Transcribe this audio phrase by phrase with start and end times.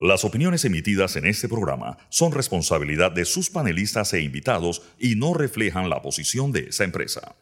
[0.00, 5.34] Las opiniones emitidas en este programa son responsabilidad de sus panelistas e invitados y no
[5.34, 7.34] reflejan la posición de esa empresa.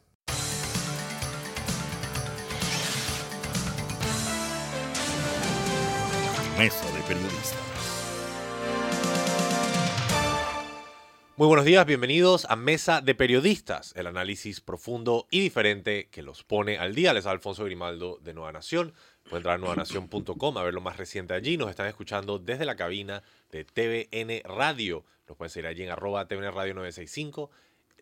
[6.57, 7.67] Mesa de Periodistas.
[11.37, 16.43] Muy buenos días, bienvenidos a Mesa de Periodistas, el análisis profundo y diferente que los
[16.43, 17.13] pone al día.
[17.13, 18.95] Les da Alfonso Grimaldo de Nueva Nación.
[19.29, 21.57] Pueden entrar a nuevanación.com a ver lo más reciente allí.
[21.57, 25.05] Nos están escuchando desde la cabina de TVN Radio.
[25.27, 27.51] Nos pueden seguir allí en arroba TVN Radio 965,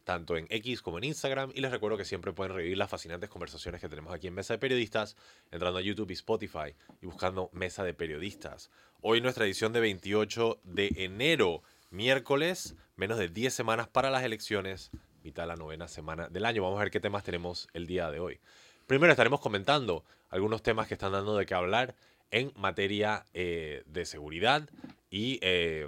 [0.05, 1.51] tanto en X como en Instagram.
[1.55, 4.53] Y les recuerdo que siempre pueden revivir las fascinantes conversaciones que tenemos aquí en Mesa
[4.53, 5.17] de Periodistas,
[5.51, 8.71] entrando a YouTube y Spotify y buscando Mesa de Periodistas.
[9.01, 14.91] Hoy nuestra edición de 28 de enero, miércoles, menos de 10 semanas para las elecciones,
[15.23, 16.63] mitad de la novena semana del año.
[16.63, 18.41] Vamos a ver qué temas tenemos el día de hoy.
[18.87, 20.05] Primero estaremos comentando
[20.35, 21.95] algunos temas que están dando de qué hablar
[22.33, 24.69] en materia eh, de seguridad
[25.09, 25.87] y eh,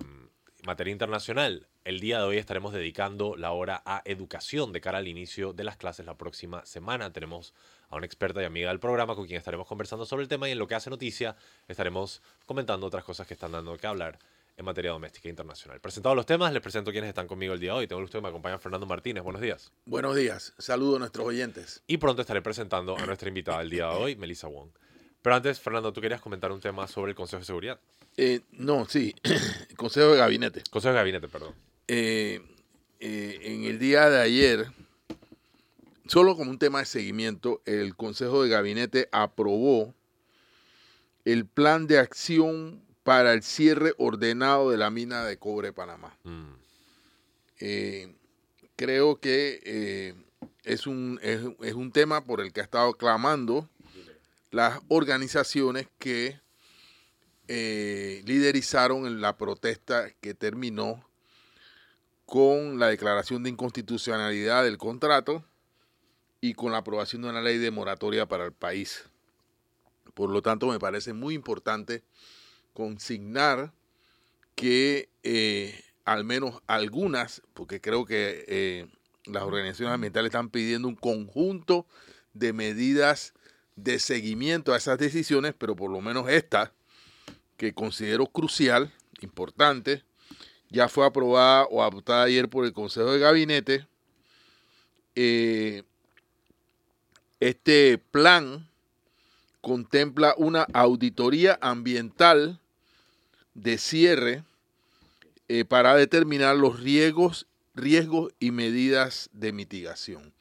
[0.64, 1.66] materia internacional.
[1.84, 5.64] El día de hoy estaremos dedicando la hora a educación de cara al inicio de
[5.64, 7.12] las clases la próxima semana.
[7.12, 7.54] Tenemos
[7.88, 10.52] a una experta y amiga del programa con quien estaremos conversando sobre el tema y
[10.52, 11.34] en lo que hace noticia
[11.66, 14.20] estaremos comentando otras cosas que están dando qué hablar
[14.56, 15.80] en materia doméstica e internacional.
[15.80, 17.86] Presentados los temas, les presento quienes están conmigo el día de hoy.
[17.86, 19.22] Tengo el gusto de que me acompaña Fernando Martínez.
[19.22, 19.72] Buenos días.
[19.84, 20.54] Buenos días.
[20.58, 21.82] Saludo a nuestros oyentes.
[21.86, 24.70] Y pronto estaré presentando a nuestra invitada el día de hoy, Melissa Wong.
[25.20, 27.80] Pero antes, Fernando, tú querías comentar un tema sobre el Consejo de Seguridad.
[28.16, 29.14] Eh, no, sí.
[29.76, 30.62] Consejo de Gabinete.
[30.70, 31.54] Consejo de Gabinete, perdón.
[31.88, 32.40] Eh,
[33.00, 34.68] eh, en el día de ayer,
[36.06, 39.94] solo como un tema de seguimiento, el Consejo de Gabinete aprobó
[41.26, 46.18] el plan de acción para el cierre ordenado de la mina de cobre de Panamá.
[46.24, 46.54] Mm.
[47.60, 48.16] Eh,
[48.74, 50.14] creo que eh,
[50.64, 53.70] es, un, es, es un tema por el que ha estado clamando
[54.50, 56.40] las organizaciones que
[57.46, 61.08] eh, liderizaron en la protesta que terminó
[62.24, 65.44] con la declaración de inconstitucionalidad del contrato
[66.40, 69.04] y con la aprobación de una ley de moratoria para el país.
[70.12, 72.02] Por lo tanto, me parece muy importante
[72.76, 73.72] consignar
[74.54, 78.86] que eh, al menos algunas, porque creo que eh,
[79.24, 81.86] las organizaciones ambientales están pidiendo un conjunto
[82.34, 83.32] de medidas
[83.76, 86.74] de seguimiento a esas decisiones, pero por lo menos esta,
[87.56, 90.04] que considero crucial, importante,
[90.68, 93.86] ya fue aprobada o adoptada ayer por el Consejo de Gabinete.
[95.14, 95.82] Eh,
[97.40, 98.68] este plan
[99.62, 102.60] contempla una auditoría ambiental
[103.56, 104.44] de cierre
[105.48, 110.34] eh, para determinar los riesgos, riesgos y medidas de mitigación.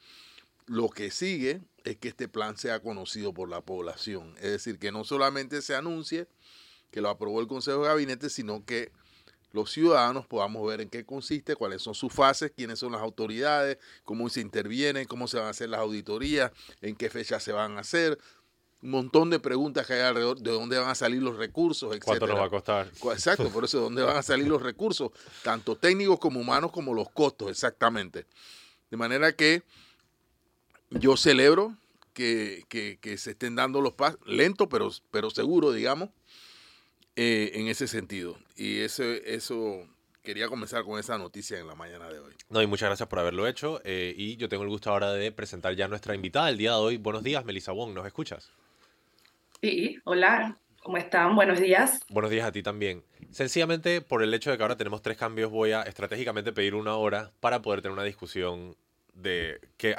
[0.66, 4.92] Lo que sigue es que este plan sea conocido por la población, es decir, que
[4.92, 6.26] no solamente se anuncie
[6.90, 8.92] que lo aprobó el Consejo de Gabinete, sino que
[9.52, 13.78] los ciudadanos podamos ver en qué consiste, cuáles son sus fases, quiénes son las autoridades,
[14.04, 17.78] cómo se intervienen, cómo se van a hacer las auditorías, en qué fecha se van
[17.78, 18.18] a hacer,
[18.82, 22.04] un montón de preguntas que hay alrededor de dónde van a salir los recursos, etc.
[22.04, 22.90] ¿Cuánto nos va a costar?
[23.12, 25.10] Exacto, por eso de dónde van a salir los recursos,
[25.42, 28.26] tanto técnicos como humanos, como los costos, exactamente.
[28.90, 29.62] De manera que
[30.90, 31.76] yo celebro
[32.12, 36.10] que, que, que se estén dando los pasos, lento pero, pero seguro, digamos,
[37.16, 38.38] eh, en ese sentido.
[38.56, 39.86] Y eso, eso
[40.22, 42.34] quería comenzar con esa noticia en la mañana de hoy.
[42.50, 43.80] No, y muchas gracias por haberlo hecho.
[43.84, 46.72] eh, y yo tengo el gusto ahora de presentar ya a nuestra invitada el día
[46.72, 46.96] de hoy.
[46.98, 48.50] Buenos días, Melissa Wong, ¿nos escuchas?
[49.60, 51.34] Sí, hola, ¿cómo están?
[51.34, 52.00] Buenos días.
[52.08, 53.04] Buenos días a ti también.
[53.30, 56.94] Sencillamente, por el hecho de que ahora tenemos tres cambios, voy a estratégicamente pedir una
[56.96, 58.76] hora para poder tener una discusión
[59.14, 59.96] de que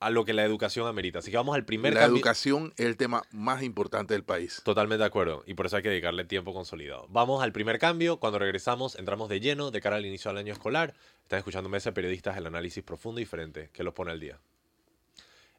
[0.00, 1.20] a, lo que la educación amerita.
[1.20, 2.16] Así que vamos al primer La cambio.
[2.16, 4.60] educación es el tema más importante del país.
[4.64, 5.44] Totalmente de acuerdo.
[5.46, 7.06] Y por eso hay que dedicarle tiempo consolidado.
[7.08, 8.18] Vamos al primer cambio.
[8.18, 10.94] Cuando regresamos, entramos de lleno de cara al inicio del año escolar.
[11.22, 14.38] Están escuchando Mesa de Periodistas el análisis profundo y diferente que los pone al día.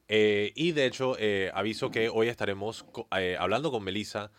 [0.07, 2.85] Eh, y de hecho, eh, aviso que hoy estaremos
[3.17, 4.31] eh, hablando con Melissa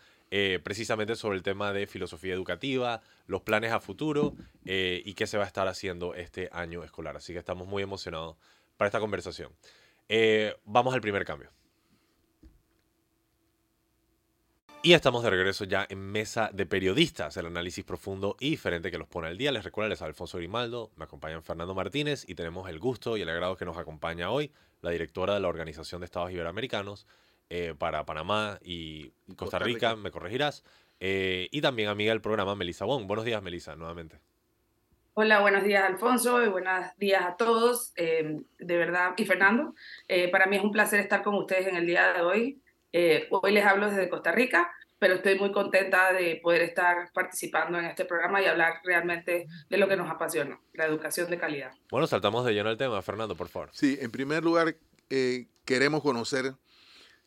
[0.63, 4.35] precisamente sobre el tema de filosofía educativa, los planes a futuro
[4.65, 7.15] y qué se va a estar haciendo este año escolar.
[7.15, 8.35] Así que estamos muy emocionados
[8.75, 9.53] para esta conversación.
[10.65, 11.51] Vamos al primer cambio.
[14.85, 18.97] Y estamos de regreso ya en Mesa de Periodistas, el análisis profundo y diferente que
[18.97, 19.53] los pone al día.
[19.53, 23.29] Les recuerdo, les Alfonso Grimaldo, me acompañan Fernando Martínez y tenemos el gusto y el
[23.29, 24.51] agrado que nos acompaña hoy
[24.85, 27.07] la directora de la Organización de Estados Iberoamericanos
[27.49, 29.95] eh, para Panamá y Costa Costa Rica, Rica.
[29.95, 30.63] me corregirás,
[30.99, 33.05] eh, y también amiga del programa, Melissa Wong.
[33.07, 34.19] Buenos días, Melissa, nuevamente.
[35.17, 37.93] Hola, buenos días Alfonso y buenos días a todos.
[37.95, 39.73] Eh, de verdad, y Fernando,
[40.09, 42.61] eh, para mí es un placer estar con ustedes en el día de hoy.
[42.91, 44.69] Eh, hoy les hablo desde Costa Rica,
[45.05, 49.77] pero estoy muy contenta de poder estar participando en este programa y hablar realmente de
[49.77, 51.71] lo que nos apasiona, la educación de calidad.
[51.91, 52.99] Bueno, saltamos de lleno al tema.
[53.03, 53.69] Fernando, por favor.
[53.71, 54.75] Sí, en primer lugar,
[55.11, 56.55] eh, queremos conocer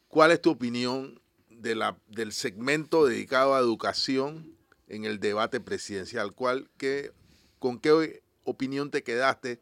[0.09, 4.57] cuál es tu opinión de la, del segmento dedicado a educación
[4.89, 6.33] en el debate presidencial.
[6.33, 7.13] ¿Cuál, qué,
[7.61, 9.61] ¿Con qué opinión te quedaste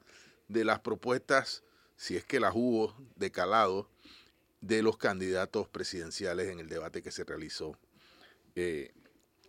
[0.49, 1.65] de las propuestas,
[1.97, 3.91] si es que las hubo, de calado,
[4.63, 7.79] de los candidatos presidenciales en el debate que se realizó
[8.57, 8.91] eh,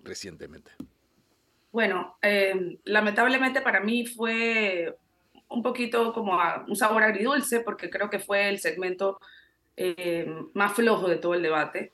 [0.04, 0.72] recientemente?
[1.72, 4.94] Bueno, eh, lamentablemente para mí fue
[5.48, 6.38] un poquito como
[6.68, 9.20] un sabor agridulce, porque creo que fue el segmento
[9.78, 11.94] eh, más flojo de todo el debate.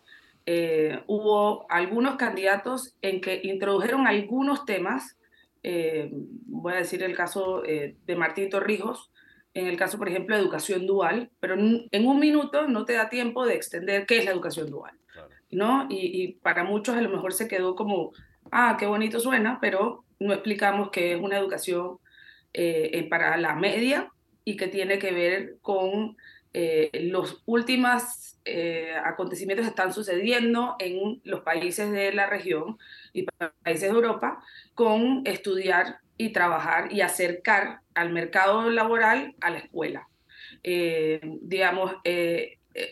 [1.06, 5.16] hubo algunos candidatos en que introdujeron algunos temas,
[5.62, 9.12] voy a decir el caso de Martín Torrijos,
[9.54, 13.10] en el caso, por ejemplo, de educación dual, pero en un minuto no te da
[13.10, 14.98] tiempo de extender qué es la educación dual.
[15.54, 15.88] ¿No?
[15.90, 18.12] Y, para muchos a lo mejor se quedó como,
[18.52, 21.98] ah, qué bonito suena, pero no explicamos que es una educación
[22.54, 24.10] eh, eh, para la media
[24.46, 26.18] y que tiene que ver con
[26.54, 28.30] eh, los últimos
[29.06, 32.78] acontecimientos que están sucediendo en los países de la región
[33.14, 33.26] y
[33.64, 40.10] países de Europa con estudiar y trabajar y acercar al mercado laboral a la escuela.
[40.62, 41.94] digamos,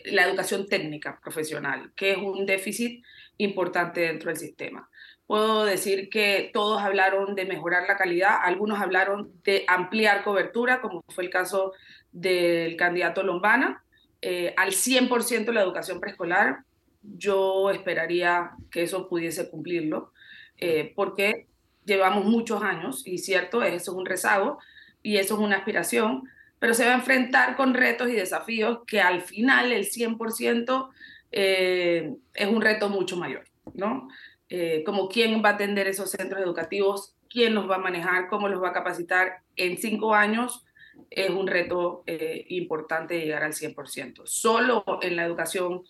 [0.06, 3.02] la educación técnica profesional, que es un déficit
[3.38, 4.88] importante dentro del sistema.
[5.26, 11.02] Puedo decir que todos hablaron de mejorar la calidad, algunos hablaron de ampliar cobertura, como
[11.08, 11.72] fue el caso
[12.12, 13.82] del candidato Lombana,
[14.20, 16.64] eh, al 100% la educación preescolar.
[17.02, 20.12] Yo esperaría que eso pudiese cumplirlo,
[20.58, 21.46] eh, porque
[21.84, 24.58] llevamos muchos años, y cierto, eso es un rezago
[25.02, 26.28] y eso es una aspiración,
[26.62, 30.90] pero se va a enfrentar con retos y desafíos que al final el 100%
[31.32, 33.42] eh, es un reto mucho mayor,
[33.74, 34.06] ¿no?
[34.48, 38.46] Eh, como quién va a atender esos centros educativos, quién los va a manejar, cómo
[38.48, 40.64] los va a capacitar en cinco años,
[41.10, 44.22] es un reto eh, importante llegar al 100%.
[44.26, 45.82] Solo en la educación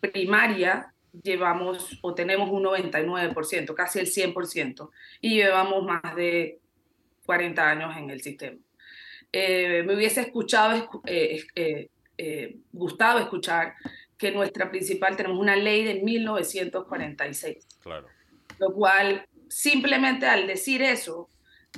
[0.00, 0.92] primaria
[1.22, 6.58] llevamos o tenemos un 99%, casi el 100%, y llevamos más de
[7.26, 8.58] 40 años en el sistema.
[9.32, 11.42] Eh, me hubiese escuchado, eh,
[12.18, 13.74] eh, gustado escuchar
[14.18, 17.66] que nuestra principal, tenemos una ley de 1946.
[17.80, 18.06] Claro.
[18.58, 21.28] Lo cual, simplemente al decir eso,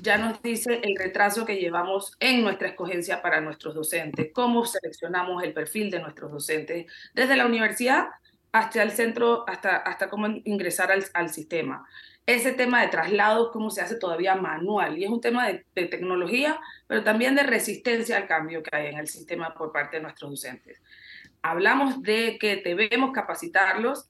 [0.02, 5.42] ya nos dice el retraso que llevamos en nuestra escogencia para nuestros docentes, cómo seleccionamos
[5.44, 8.08] el perfil de nuestros docentes, desde la universidad
[8.50, 11.86] hasta el centro, hasta, hasta cómo ingresar al, al sistema
[12.26, 14.98] ese tema de traslados, cómo se hace todavía manual.
[14.98, 18.98] Y es un tema de, tecnología, pero también de resistencia al cambio que hay en
[18.98, 20.80] el sistema por parte de nuestros docentes.
[21.42, 24.08] Hablamos de que debemos capacitarlos,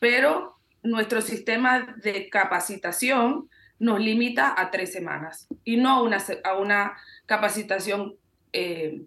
[0.00, 3.48] pero nuestro sistema de capacitación
[3.78, 8.16] nos limita a tres semanas y no a una, a una capacitación
[8.52, 9.02] eh,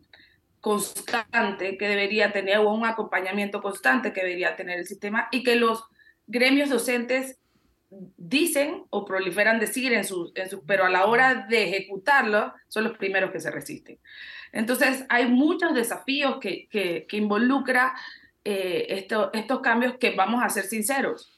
[0.62, 5.58] constante que debería tener o un acompañamiento constante que debería tener el sistema y que
[5.58, 5.84] los
[6.28, 7.38] gremios docentes
[8.18, 12.98] dicen o proliferan decir en sus, en pero a la hora de ejecutarlo son los
[12.98, 14.00] primeros que se resisten.
[14.52, 17.94] Entonces hay muchos desafíos que, que, involucra
[18.44, 21.34] eh, estos cambios que vamos a ser sinceros.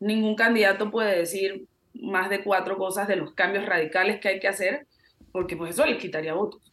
[0.00, 4.48] Ningún candidato puede decir más de cuatro cosas de los cambios radicales que hay que
[4.48, 4.86] hacer,
[5.32, 6.72] porque pues eso les quitaría votos.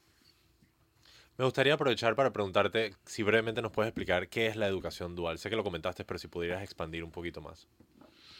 [1.38, 5.38] Me gustaría aprovechar para preguntarte si brevemente nos puedes explicar qué es la educación dual.
[5.38, 7.67] Sé que lo comentaste, pero si pudieras expandir un poquito más.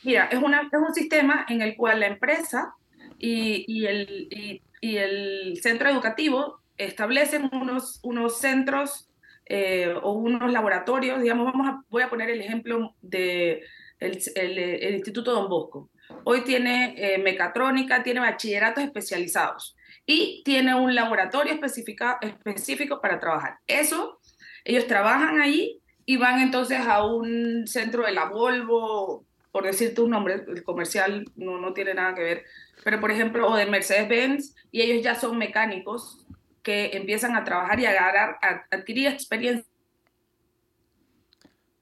[0.06, 2.76] Mira, es, una, es un sistema en el cual la empresa
[3.18, 9.10] y, y, el, y, el, centro educativo establecen unos, unos centros
[9.48, 13.64] eh, o unos laboratorios, digamos, vamos a, voy a poner el ejemplo de
[14.00, 15.90] el, el, Instituto Don Bosco.
[16.24, 23.58] Hoy tiene eh, mecatrónica, tiene bachilleratos especializados y tiene un laboratorio específico para trabajar.
[23.66, 24.20] Eso,
[24.66, 30.10] ellos trabajan ahí y van entonces a un centro de la Volvo por decirte un
[30.10, 32.46] nombre, el comercial no, no tiene nada que ver,
[32.84, 36.26] pero por ejemplo, o de Mercedes-Benz, y ellos ya son mecánicos
[36.62, 39.66] que empiezan a trabajar y a, a adquirir experiencia.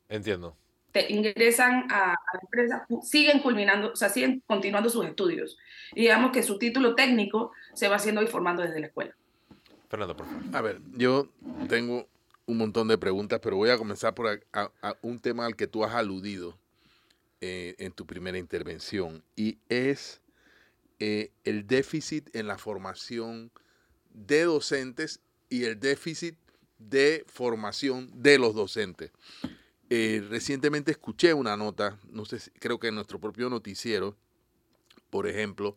[0.07, 0.55] Entiendo.
[0.91, 5.57] Te ingresan a, la empresa, siguen culminando, o sea, siguen continuando sus estudios.
[5.95, 9.15] Y digamos que su título técnico se va haciendo y formando desde la escuela.
[9.89, 10.43] Fernando, por favor.
[10.55, 11.27] A ver, yo
[11.67, 12.07] tengo
[12.45, 14.45] un montón de preguntas, pero voy a comenzar por
[15.01, 16.61] un tema al que tú has aludido
[17.45, 20.21] eh, en tu primera intervención y es
[20.99, 23.51] eh, el déficit en la formación
[24.13, 25.19] de docentes
[25.49, 26.37] y el déficit
[26.79, 29.11] de formación de los docentes.
[29.89, 34.15] eh, recientemente escuché una nota, no sé, creo que en nuestro propio noticiero,
[35.09, 35.75] por ejemplo,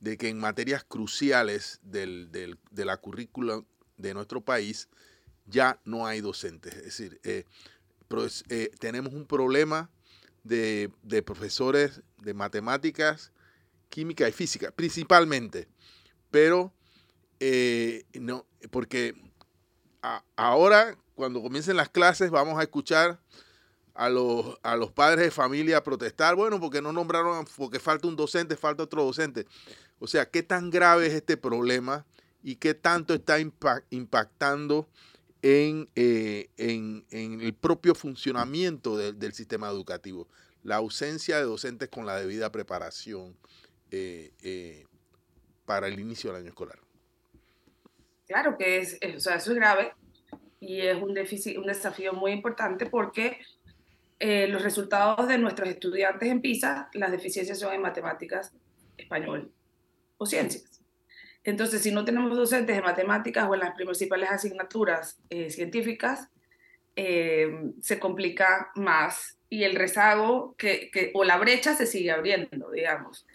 [0.00, 3.62] de que en materias cruciales del, de la currícula
[3.98, 4.88] de nuestro país
[5.46, 6.74] ya no hay docentes.
[6.74, 7.20] Es decir,
[8.80, 9.92] tenemos un problema
[10.44, 10.90] de,
[11.24, 13.32] profesores de matemáticas,
[13.88, 15.68] química y física, principalmente.
[16.30, 16.72] Pero
[18.14, 19.14] no, porque
[20.36, 23.18] ahora, cuando comiencen las clases, vamos a escuchar
[23.94, 28.16] a los, a los padres de familia protestar, bueno, porque no nombraron, porque falta un
[28.16, 29.46] docente, falta otro docente.
[29.98, 32.04] O sea, ¿qué tan grave es este problema
[32.42, 34.88] y qué tanto está impactando
[35.44, 40.26] en, eh, en, en, el propio funcionamiento del sistema educativo?
[40.62, 43.36] La ausencia de docentes con la debida preparación
[43.90, 44.86] eh, eh,
[45.66, 46.78] para el inicio del año escolar.
[48.26, 49.92] Claro que es, o sea, eso es grave
[50.60, 53.38] y es un, déficit, un desafío muy importante porque
[54.18, 58.54] los resultados de nuestros estudiantes en PISA, las deficiencias son en matemáticas,
[58.96, 59.52] español
[60.16, 60.73] o ciencias.
[61.44, 66.30] Entonces, si no tenemos docentes en matemáticas o en las principales asignaturas eh, científicas,
[66.96, 72.70] eh, se complica más y el rezago que, que, o la brecha se sigue abriendo,
[72.70, 73.26] digamos.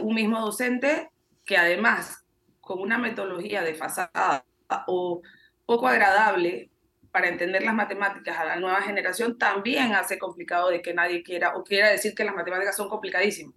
[0.00, 1.10] un mismo docente
[1.44, 2.24] que además
[2.60, 4.44] con una metodología desfasada
[4.86, 5.22] o
[5.64, 6.70] poco agradable
[7.10, 11.56] para entender las matemáticas a la nueva generación también hace complicado de que nadie quiera
[11.56, 13.54] o quiera decir que las matemáticas son complicadísimas.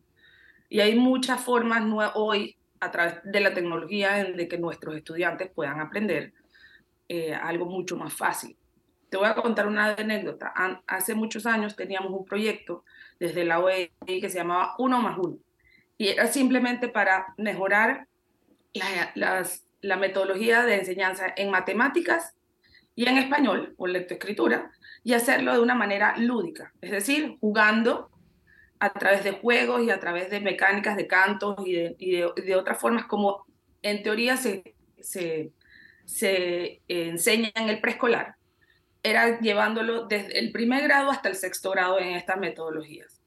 [0.70, 1.84] Y hay muchas formas
[2.16, 6.34] hoy a través de la tecnología de que nuestros estudiantes puedan aprender
[7.08, 8.58] eh, algo mucho más fácil.
[9.10, 10.54] Te voy a contar una anécdota.
[10.88, 12.84] Hace muchos años teníamos un proyecto
[13.20, 15.38] desde la OEI que se llamaba Uno más Uno.
[15.98, 18.08] Y era simplemente para mejorar
[18.74, 19.46] la,
[19.82, 22.36] la metodología de enseñanza en matemáticas
[22.96, 24.72] y en español o lectoescritura
[25.04, 28.12] y hacerlo de una manera lúdica, es decir, jugando
[28.82, 32.56] a través de juegos y a través de mecánicas de cantos y de, y de,
[32.56, 33.46] otras formas como
[33.84, 35.52] en teoría se, se,
[36.06, 38.36] se enseña en el preescolar,
[39.04, 43.22] era llevándolo desde el primer grado hasta el sexto grado en estas metodologías.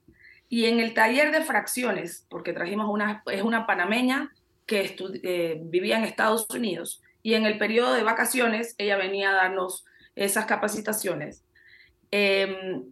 [0.49, 4.32] Y en el taller de fracciones, porque trajimos una, es una panameña
[4.66, 9.34] que eh, vivía en Estados Unidos, y en el periodo de vacaciones ella venía a
[9.34, 9.84] darnos
[10.16, 11.44] esas capacitaciones.
[12.11, 12.84] Em,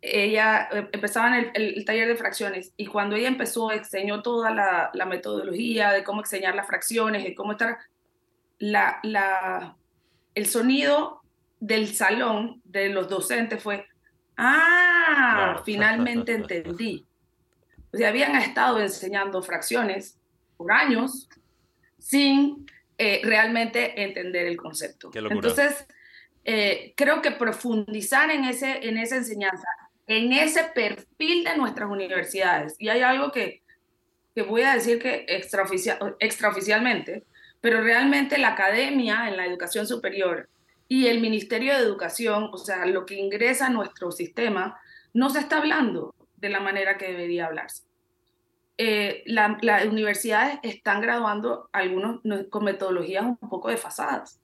[0.00, 5.06] ella eh, empezaba en el, taller de fracciones y cuando ella empezó, enseñó toda la,
[5.06, 7.78] metodología de cómo enseñar las fracciones, de cómo estar,
[8.58, 9.76] la, la,
[10.34, 11.22] el sonido
[11.60, 13.86] del salón de los docentes fue,
[14.36, 17.04] ah, finalmente entendí.
[17.92, 20.18] O sea, habían estado enseñando fracciones
[20.56, 21.28] por años
[21.98, 22.66] sin
[22.98, 25.10] eh, realmente entender el concepto.
[25.14, 25.86] Entonces,
[26.44, 29.66] eh, creo que profundizar en, ese, en esa enseñanza,
[30.08, 33.62] en ese perfil de nuestras universidades, y hay algo que,
[34.34, 37.24] que voy a decir que extraoficial, extraoficialmente,
[37.60, 40.48] pero realmente la academia en la educación superior
[40.88, 44.80] y el Ministerio de Educación, o sea, lo que ingresa a nuestro sistema,
[45.12, 47.82] no se está hablando de la manera que debería hablarse.
[48.78, 54.40] Eh, las universidades están graduando algunos con metodologías un poco desfasadas.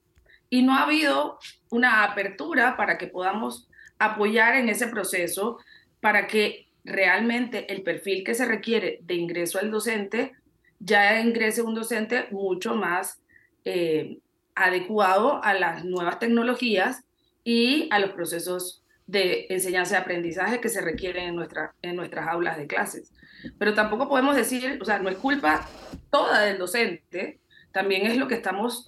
[0.49, 1.39] Y no ha habido
[1.71, 3.67] una apertura para que podamos
[3.99, 5.59] apoyar en ese proceso,
[5.99, 10.33] para que realmente el perfil que se requiere de ingreso al docente
[10.79, 13.19] ya ingrese un docente mucho más
[13.63, 14.19] eh,
[14.53, 17.03] adecuado a las nuevas tecnologías
[17.43, 22.27] y a los procesos de enseñanza y aprendizaje que se requieren en, nuestra, en nuestras
[22.27, 23.11] aulas de clases.
[23.57, 25.67] Pero tampoco podemos decir, o sea, no es culpa
[26.09, 27.39] toda del docente,
[27.71, 28.87] también es lo que estamos,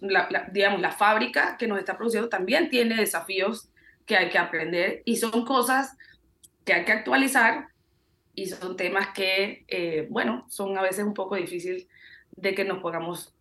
[0.52, 3.70] digamos, la fábrica que nos está produciendo también tiene desafíos
[4.08, 5.96] que hay que aprender y son cosas
[6.66, 7.68] que hay que actualizar
[8.34, 11.88] y son temas que, eh, bueno, son a veces un poco difícil
[12.32, 13.36] de que nos pongamos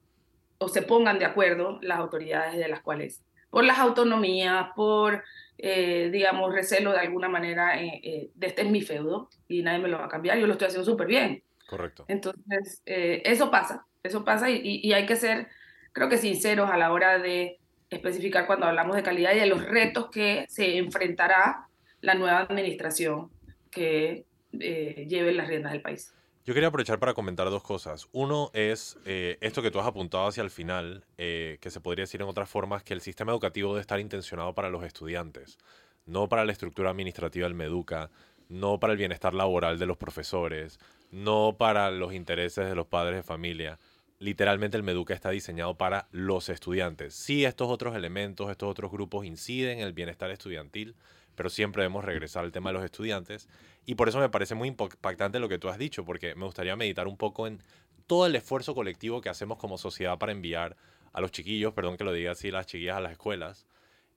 [0.58, 5.23] o se pongan de acuerdo las autoridades de las cuales, por las autonomías, por
[5.58, 9.78] eh, digamos, recelo de alguna manera eh, eh, de este es mi feudo y nadie
[9.78, 11.42] me lo va a cambiar, yo lo estoy haciendo súper bien.
[11.66, 12.04] Correcto.
[12.08, 15.49] Entonces, eso pasa, eso pasa y, y, hay que ser,
[15.92, 17.58] creo que sinceros a la hora de
[17.90, 21.69] especificar cuando hablamos de calidad y de los retos que se enfrentará
[22.00, 23.31] la nueva administración
[23.71, 26.12] que lleve las riendas del país.
[26.47, 28.07] Yo quería aprovechar para comentar dos cosas.
[28.12, 32.05] Uno es eh, esto que tú has apuntado hacia el final, eh, que se podría
[32.05, 35.59] decir en otras formas, que el sistema educativo debe estar intencionado para los estudiantes,
[36.07, 38.11] no para la estructura administrativa del Meduca,
[38.49, 40.78] no para el bienestar laboral de los profesores,
[41.11, 43.81] no para los intereses de los padres de familia.
[44.18, 47.14] Literalmente el Meduca está diseñado para los estudiantes.
[47.14, 50.94] Sí, estos otros elementos, estos otros grupos inciden en el bienestar estudiantil,
[51.35, 53.46] pero siempre debemos regresar al tema de los estudiantes.
[53.85, 56.76] Y por eso me parece muy impactante lo que tú has dicho, porque me gustaría
[56.76, 57.61] meditar un poco en
[58.06, 60.76] todo el esfuerzo colectivo que hacemos como sociedad para enviar
[61.12, 63.66] a los chiquillos, perdón que lo diga así, las chiquillas a las escuelas.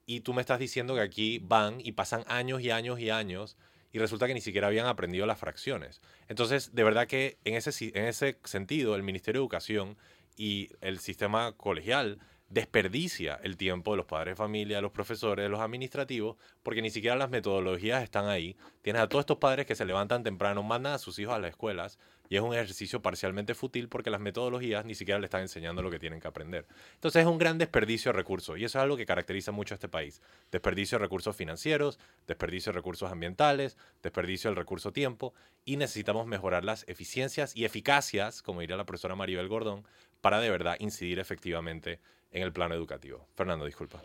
[0.05, 3.57] Y tú me estás diciendo que aquí van y pasan años y años y años
[3.91, 6.01] y resulta que ni siquiera habían aprendido las fracciones.
[6.27, 9.97] Entonces, de verdad que en ese, en ese sentido, el Ministerio de Educación
[10.37, 12.19] y el sistema colegial
[12.49, 16.81] desperdicia el tiempo de los padres de familia, de los profesores, de los administrativos, porque
[16.81, 18.57] ni siquiera las metodologías están ahí.
[18.81, 21.51] Tienes a todos estos padres que se levantan temprano, mandan a sus hijos a las
[21.51, 21.99] escuelas
[22.29, 25.89] y es un ejercicio parcialmente fútil porque las metodologías ni siquiera le están enseñando lo
[25.89, 26.67] que tienen que aprender.
[26.93, 29.75] Entonces es un gran desperdicio de recursos y eso es algo que caracteriza mucho a
[29.75, 30.21] este país.
[30.51, 35.33] Desperdicio de recursos financieros, desperdicio de recursos ambientales, desperdicio del recurso tiempo
[35.65, 39.83] y necesitamos mejorar las eficiencias y eficacias, como diría la profesora Maribel Gordón,
[40.21, 41.99] para de verdad incidir efectivamente
[42.31, 43.27] en el plano educativo.
[43.35, 44.03] Fernando, disculpa.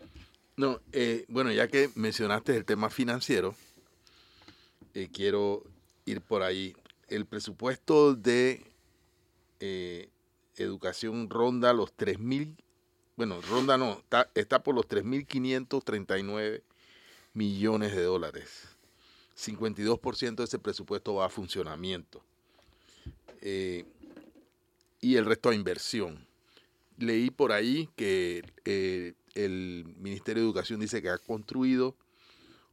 [0.56, 3.54] No, eh, bueno, ya que mencionaste el tema financiero,
[4.94, 5.64] eh, quiero
[6.06, 6.74] ir por ahí.
[7.14, 8.64] El presupuesto de
[9.60, 10.08] eh,
[10.56, 12.56] educación ronda los 3.000,
[13.16, 14.02] bueno, ronda no,
[14.34, 16.62] está, por los 3.539
[17.32, 18.68] millones de dólares.
[19.36, 22.20] 52% de ese presupuesto va a funcionamiento.
[23.40, 26.26] y el resto a inversión
[26.98, 31.94] leí por ahí que eh, el Ministerio de Educación dice que ha construido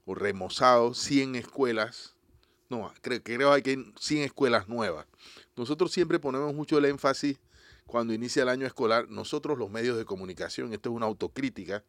[0.06, 2.16] o remozado 100 escuelas.
[2.72, 5.06] No, creo, creo que hay 100 escuelas nuevas.
[5.56, 7.38] Nosotros siempre ponemos mucho el énfasis
[7.86, 11.84] cuando inicia el año escolar, nosotros los medios de comunicación, esto es una autocrítica,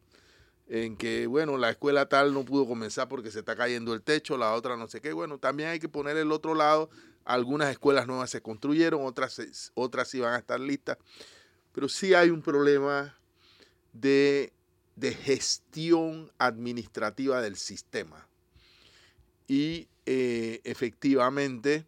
[0.66, 4.36] en que, bueno, la escuela tal no pudo comenzar porque se está cayendo el techo,
[4.36, 5.12] la otra no sé qué.
[5.12, 6.90] Bueno, también hay que poner el otro lado.
[7.24, 10.98] Algunas escuelas nuevas se construyeron, otras, otras sí van a estar listas
[11.72, 13.18] pero sí hay un problema
[13.92, 14.52] de,
[15.24, 18.28] gestión administrativa del sistema.
[19.48, 21.84] Y eh, efectivamente,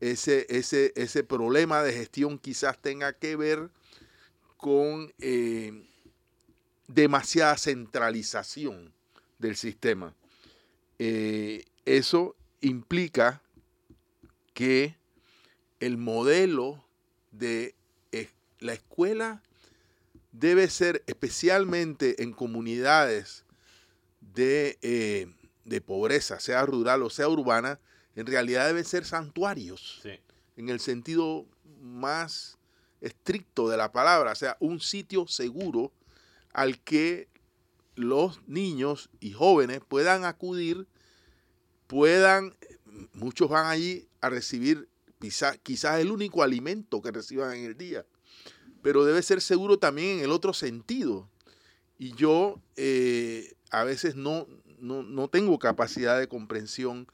[0.00, 3.70] ese, ese, ese, problema de gestión quizás tenga que ver
[4.56, 5.72] con eh,
[6.86, 8.92] demasiada centralización
[9.38, 10.14] del sistema.
[10.98, 13.42] Eh, eso implica
[14.54, 14.96] que
[15.80, 16.84] el modelo
[17.30, 17.74] de
[18.60, 19.42] la escuela
[20.32, 23.44] debe ser especialmente en comunidades
[24.20, 24.78] de,
[25.80, 27.80] pobreza, sea rural o sea urbana,
[28.14, 30.00] en realidad deben ser santuarios,
[30.56, 31.46] en el sentido
[31.80, 32.58] más
[33.00, 35.92] estricto de la palabra, o sea, un sitio seguro
[36.52, 37.28] al que
[37.94, 40.86] los niños y jóvenes puedan acudir,
[41.86, 42.56] puedan,
[43.12, 44.88] muchos van allí a recibir
[45.62, 48.04] quizás el único alimento que reciban en el día
[48.82, 51.28] pero debe ser seguro también en el otro sentido.
[51.98, 54.46] Y yo eh, a veces no,
[54.80, 57.06] no, tengo capacidad de comprensión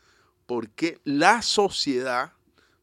[0.47, 2.33] porque la sociedad,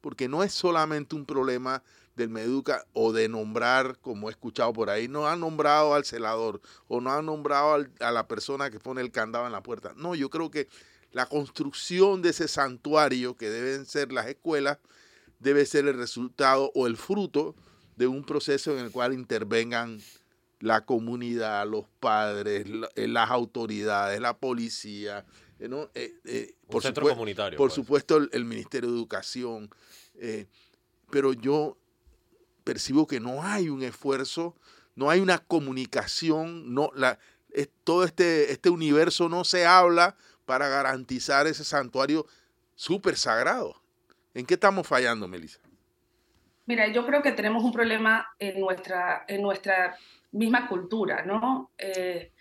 [0.02, 1.84] porque no es solamente un problema
[2.16, 6.62] del Meduca o de nombrar, como he escuchado por ahí, no han nombrado al celador
[6.88, 9.94] o no han nombrado a la persona que pone el candado en la puerta.
[9.96, 10.68] No, yo creo que
[11.12, 14.80] la construcción de ese santuario que deben ser las escuelas
[15.40, 17.56] debe ser el resultado o el fruto
[17.96, 20.00] de un proceso en el cual intervengan
[20.62, 25.26] la comunidad, los padres, eh, las autoridades, la policía,
[25.60, 25.90] eh, ¿no?
[25.96, 27.58] Eh, por centro comunitario.
[27.58, 27.76] Por pues.
[27.76, 29.70] supuesto, el, Ministerio de Educación.
[31.10, 31.78] pero yo
[32.64, 34.56] percibo que no hay un esfuerzo,
[34.96, 37.20] no hay una comunicación, no, la,
[37.84, 42.28] todo este, este universo no se habla para garantizar ese santuario
[42.76, 43.82] súper sagrado.
[44.34, 45.60] ¿En qué estamos fallando, Melissa?
[46.66, 49.98] Mira, yo creo que tenemos un problema en nuestra, en nuestra
[50.32, 51.72] misma cultura, ¿no?
[51.78, 52.32] Eh,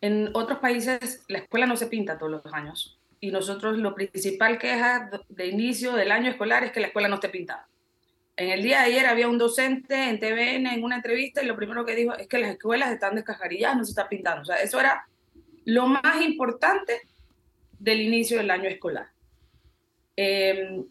[0.00, 4.58] en otros países la escuela no se pinta todos los años y nosotros lo principal
[4.58, 7.66] queja de inicio del año escolar es que la escuela no esté pintada.
[8.36, 11.56] En el día de ayer había un docente en TVN en una entrevista y lo
[11.56, 14.42] primero que dijo es que las escuelas están descascarilladas, no se está pintando.
[14.42, 15.06] O sea, eso era
[15.64, 17.00] lo más importante
[17.78, 19.08] del inicio del año escolar.
[20.16, 20.82] Eh,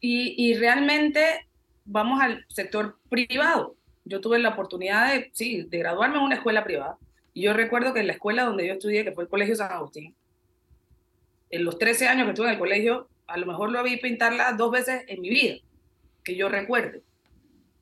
[0.00, 1.46] y, y, realmente
[1.84, 3.76] vamos al sector privado.
[4.04, 6.98] Yo tuve la oportunidad de, sí, de graduarme en una escuela privada.
[7.32, 9.72] Y yo recuerdo que en la escuela donde yo estudié, que fue el Colegio San
[9.72, 10.14] Agustín,
[11.50, 14.52] en los 13 años que estuve en el colegio, a lo mejor lo vi pintarla
[14.52, 15.56] dos veces en mi vida,
[16.24, 17.02] que yo recuerde.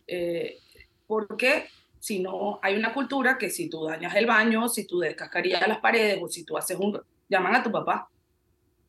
[0.06, 0.58] Eh,
[1.06, 1.66] porque
[2.00, 5.78] si no, hay una cultura que si tú dañas el baño, si tú descascarías las
[5.78, 7.00] paredes o si tú haces un...
[7.28, 8.08] llaman a tu papá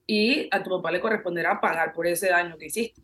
[0.05, 3.01] y a tu papá le corresponderá pagar por ese daño que hiciste.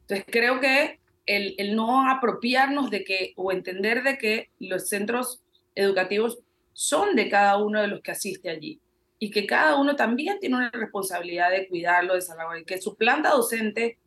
[0.00, 5.42] Entonces creo que el, no apropiarnos de que o entender de que los centros
[5.74, 6.38] educativos
[6.72, 8.80] son de cada uno de los que asiste allí.
[9.18, 12.96] y que cada uno también tiene una responsabilidad de cuidarlo, de salvarlo, y que su
[12.96, 13.98] planta docente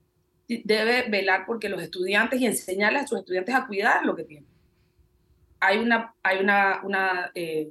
[0.48, 4.50] debe velar porque los estudiantes y enseñarles a sus estudiantes a cuidar lo que tienen.
[5.60, 7.70] Hay una, hay una, eh,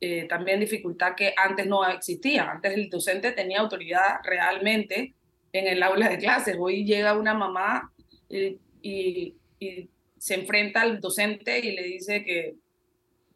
[0.00, 2.48] eh, también dificultad que antes no existía.
[2.48, 5.14] Antes el docente tenía autoridad realmente
[5.52, 6.56] en el aula de clases.
[6.58, 7.92] Hoy llega una mamá
[8.82, 9.88] y, y,
[10.18, 12.56] se enfrenta al docente y le dice que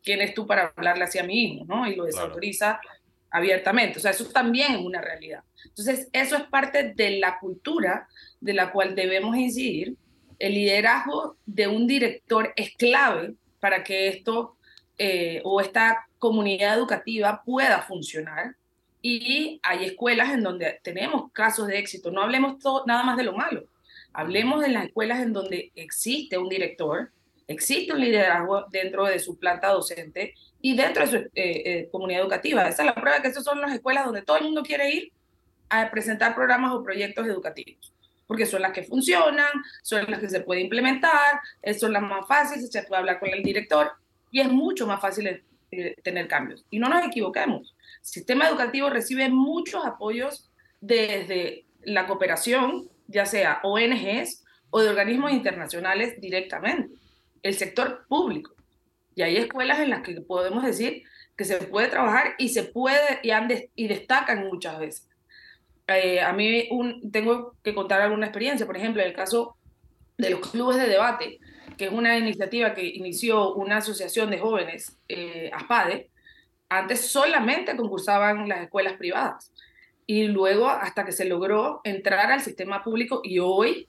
[0.03, 1.87] quién es tú para hablarle así a mi hijo, ¿no?
[1.87, 2.81] Y lo desautoriza
[3.31, 3.99] abiertamente.
[3.99, 5.43] O sea, eso también es una realidad.
[5.65, 8.09] Entonces, eso es parte de la cultura
[8.41, 9.97] de la cual debemos incidir.
[10.39, 14.57] El liderazgo de un director es clave para que esto
[14.99, 18.57] eh, o esta comunidad educativa pueda funcionar.
[19.01, 22.11] Y hay escuelas en donde tenemos casos de éxito.
[22.11, 23.65] No hablemos todo, nada más de lo malo.
[24.15, 27.11] Hablemos de las escuelas en donde existe un director,
[27.47, 32.23] existe un liderazgo dentro de su planta docente y dentro de su eh, eh, comunidad
[32.23, 32.69] educativa.
[32.69, 35.13] Esa es la prueba que esas son las escuelas donde todo el mundo quiere ir
[35.69, 37.93] a presentar programas o proyectos educativos,
[38.27, 39.51] porque son las que funcionan,
[39.83, 41.41] son las que se puede implementar,
[41.79, 43.93] son las más fáciles, se puede hablar con el director
[44.31, 46.67] y es mucho más fácil eh, tener cambios.
[46.71, 53.61] Y no nos equivoquemos, el sistema educativo recibe muchos apoyos desde la cooperación, ya sea
[53.63, 56.95] ONGs o de organismos internacionales directamente,
[57.43, 58.55] el sector público.
[59.15, 61.03] Y hay escuelas en las que podemos decir
[61.37, 63.31] que se puede trabajar y se puede y,
[63.77, 65.09] y destacan muchas veces.
[65.87, 69.57] Eh, a mí un, tengo que contar alguna experiencia, por ejemplo, en el caso
[70.17, 71.39] de los clubes de debate,
[71.77, 76.11] que es una iniciativa que inició una asociación de jóvenes, eh, ASPADE,
[76.69, 79.53] antes solamente concursaban las escuelas privadas
[80.07, 83.89] y luego hasta que se logró entrar al sistema público y hoy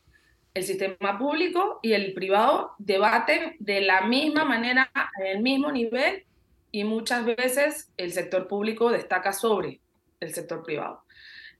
[0.53, 6.25] el sistema público y el privado debaten de la misma manera, en el mismo nivel,
[6.71, 9.79] y muchas veces el sector público destaca sobre
[10.19, 11.03] el sector privado.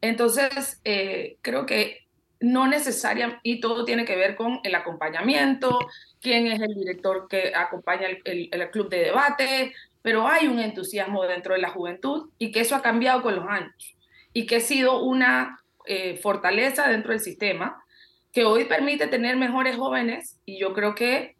[0.02, 2.00] Entonces, eh, creo que
[2.40, 5.80] no necesariamente, y todo tiene que ver con el acompañamiento,
[6.20, 11.24] quién es el director que acompaña el, el, club de debate, pero hay un entusiasmo
[11.24, 13.96] dentro de la juventud y que eso ha cambiado con los años
[14.34, 17.84] y que ha sido una eh, fortaleza dentro del sistema
[18.32, 21.36] que hoy permite tener mejores jóvenes y yo creo que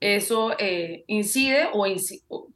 [0.00, 1.86] eso eh, incide o,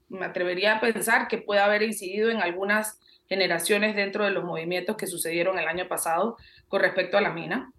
[0.09, 4.97] me atrevería a pensar que puede haber incidido en algunas generaciones dentro de los movimientos
[4.97, 6.37] que sucedieron el año pasado
[6.69, 7.73] con respecto a la mina.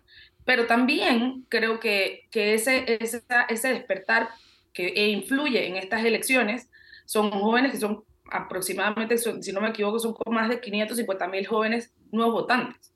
[0.46, 4.30] Pero también creo que, que ese, ese, ese despertar
[4.74, 6.70] que e influye en estas elecciones
[7.06, 11.94] son jóvenes que son aproximadamente, si no me equivoco, son más de 550 mil jóvenes
[12.12, 12.94] nuevos votantes.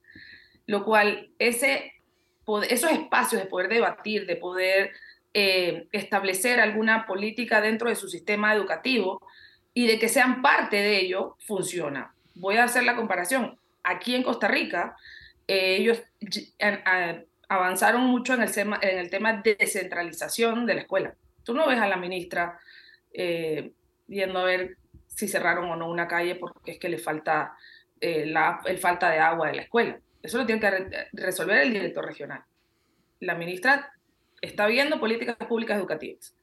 [0.65, 1.95] Lo cual, ese
[2.69, 4.91] esos espacios de poder debatir, de poder
[5.33, 9.21] eh, establecer alguna política dentro de su sistema educativo
[9.73, 12.13] y de que sean parte de ello, funciona.
[12.35, 13.57] Voy a hacer la comparación.
[13.83, 14.95] Aquí en Costa Rica,
[15.47, 16.01] eh, ellos
[17.49, 21.15] avanzaron mucho en el, tema, en el tema de descentralización de la escuela.
[21.43, 22.59] Tú no ves a la ministra
[23.11, 23.71] eh,
[24.07, 24.77] viendo a ver
[25.15, 27.55] si cerraron o no una calle porque es que le falta
[28.01, 29.99] la el falta de agua de la escuela.
[30.21, 32.43] Eso lo tiene que resolver el director regional.
[33.19, 33.93] La ministra
[34.41, 36.35] está viendo políticas públicas educativas.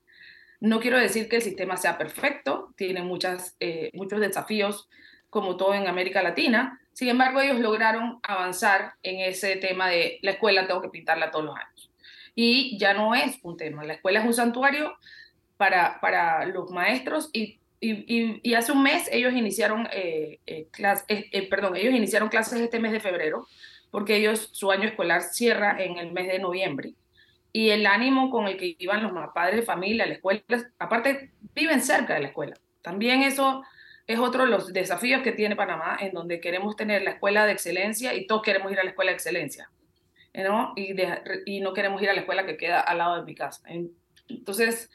[0.61, 4.89] No quiero decir que el sistema sea perfecto, tiene muchas, eh, muchos desafíos,
[5.29, 6.81] como todo en América Latina.
[6.93, 11.47] Sin embargo, ellos lograron avanzar en ese tema de la escuela tengo que pintarla todos
[11.47, 11.91] los años.
[12.35, 13.85] Y ya no es un tema.
[13.85, 14.97] La escuela es un santuario
[15.57, 20.69] para, para los maestros y y, hace un mes ellos iniciaron, eh, eh,
[21.09, 23.49] eh, perdón, ellos iniciaron clases este mes de febrero,
[23.91, 26.95] porque ellos, su año escolar cierra en el mes de noviembre.
[27.53, 30.43] Y el ánimo con el que iban los padres de familia a la escuela,
[30.79, 32.55] aparte viven cerca de la escuela.
[32.83, 33.65] También eso
[34.07, 37.53] es otro de los desafíos que tiene Panamá, en donde queremos tener la escuela de
[37.53, 39.71] excelencia y todos queremos ir a la escuela de excelencia,
[40.35, 40.73] ¿no?
[40.77, 40.95] Y,
[41.47, 43.63] y no queremos ir a la escuela que queda al lado de mi casa.
[44.29, 44.89] Entonces,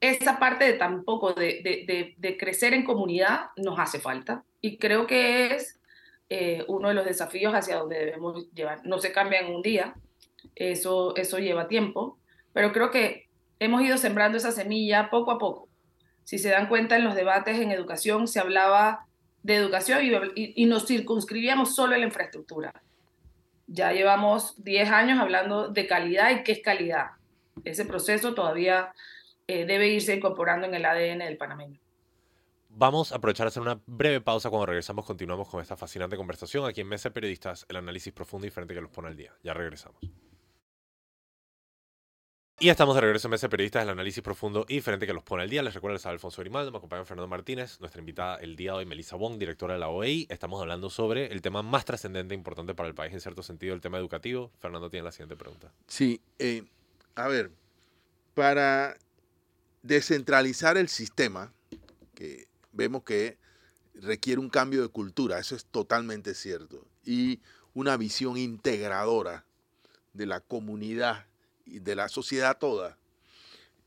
[0.00, 5.54] esa parte de tampoco de, de, crecer en comunidad nos hace falta y creo que
[5.54, 5.80] es
[6.28, 8.84] eh, uno de los desafíos hacia donde debemos llevar.
[8.84, 9.94] No se cambia en un día,
[10.54, 12.18] eso, eso lleva tiempo,
[12.52, 13.28] pero creo que
[13.58, 15.68] hemos ido sembrando esa semilla poco a poco.
[16.24, 19.06] Si se dan cuenta en los debates en educación se hablaba
[19.42, 22.72] de educación y, y nos circunscribíamos solo en la infraestructura.
[23.68, 27.10] Ya llevamos 10 años hablando de calidad y qué es calidad.
[27.64, 28.92] Ese proceso todavía
[29.46, 31.78] eh, debe irse incorporando en el ADN del panameño.
[32.68, 34.50] Vamos a aprovechar a hacer una breve pausa.
[34.50, 38.46] Cuando regresamos, continuamos con esta fascinante conversación aquí en Mesa de Periodistas, el análisis profundo
[38.46, 39.32] y diferente que los pone al día.
[39.42, 39.98] Ya regresamos.
[42.58, 45.22] Y estamos de regreso en Mesa de Periodistas, el análisis profundo y diferente que los
[45.22, 45.62] pone al día.
[45.62, 48.86] Les recuerdo, les Alfonso Grimaldo, me acompaña Fernando Martínez, nuestra invitada el día de hoy,
[48.86, 50.26] Melissa Wong, directora de la OEI.
[50.30, 53.74] Estamos hablando sobre el tema más trascendente e importante para el país, en cierto sentido,
[53.74, 54.50] el tema educativo.
[54.58, 55.72] Fernando tiene la siguiente pregunta.
[55.86, 56.64] Sí, eh,
[57.14, 57.50] a ver,
[58.34, 58.96] para
[59.86, 61.52] descentralizar el sistema,
[62.14, 63.38] que vemos que
[63.94, 67.40] requiere un cambio de cultura, eso es totalmente cierto, y
[67.74, 69.44] una visión integradora
[70.12, 71.26] de la comunidad
[71.64, 72.98] y de la sociedad toda,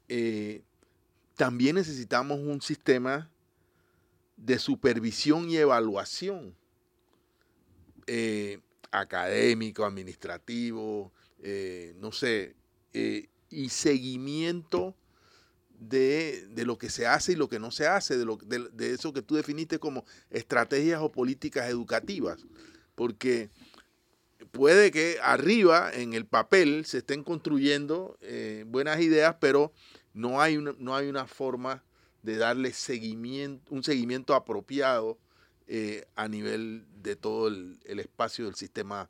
[0.08, 0.64] eh,
[1.36, 3.30] también necesitamos un sistema
[4.38, 6.56] de supervisión y evaluación
[8.08, 8.60] eh,
[8.92, 12.56] académico, administrativo, eh, no sé,
[13.52, 14.96] y seguimiento
[15.80, 19.14] de, lo que se hace y lo que no se hace, de, lo, de eso
[19.14, 22.46] que tú definiste como estrategias o políticas educativas.
[22.96, 23.50] Porque
[24.52, 29.74] puede que arriba en el papel se estén construyendo eh, buenas ideas, pero
[30.14, 31.84] no hay, una, no hay una forma
[32.24, 35.18] de darle seguimiento, un seguimiento apropiado
[35.68, 39.10] eh, a nivel de todo el, espacio del sistema,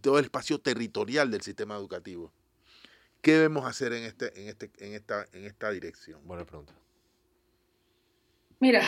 [0.00, 2.32] todo el espacio territorial del sistema educativo.
[3.22, 6.20] ¿Qué debemos hacer en, este, en, este, en, esta, en esta dirección?
[6.26, 6.72] Buena pregunta.
[8.60, 8.82] Mira,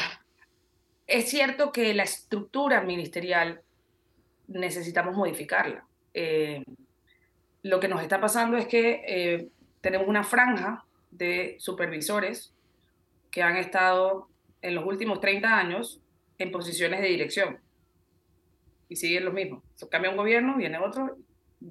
[1.07, 3.63] es cierto que la estructura ministerial
[4.49, 5.87] necesitamos modificarla.
[6.15, 6.63] Eh,
[7.63, 9.49] lo que nos está pasando es que eh,
[9.81, 12.55] tenemos una franja de supervisores
[13.31, 14.29] que han estado
[14.63, 16.01] en los últimos 30 años
[16.39, 17.59] en posiciones de dirección
[18.89, 19.63] y siguen los mismos.
[19.91, 21.19] cambia un gobierno, viene otro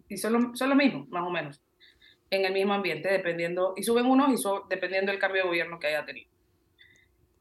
[0.07, 1.61] y son, lo, son los mismos, más o menos,
[2.31, 5.87] en el mismo ambiente, dependiendo, y suben unos y dependiendo del cambio de gobierno que
[5.87, 6.29] haya tenido.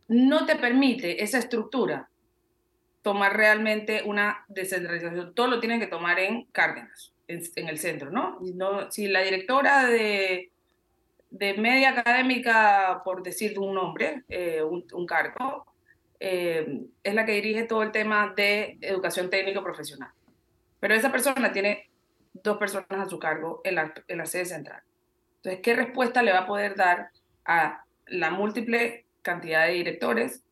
[0.08, 2.10] No te permite esa estructura
[3.00, 5.32] tomar realmente una descentralización.
[5.34, 8.38] Todo lo tienen que tomar en Cárdenas, en, el centro, ¿no?
[8.54, 8.90] ¿no?
[8.90, 10.50] Si la directora de,
[11.30, 15.66] de media académica, por decir un nombre, eh, un, cargo,
[16.18, 20.10] eh, es la que dirige todo el tema de educación técnico profesional.
[20.80, 21.89] Pero esa persona tiene
[22.32, 24.82] dos personas a su cargo en la, en la sede central.
[25.36, 27.10] Entonces, ¿qué respuesta le va a poder dar
[27.44, 30.42] a la múltiple cantidad de directores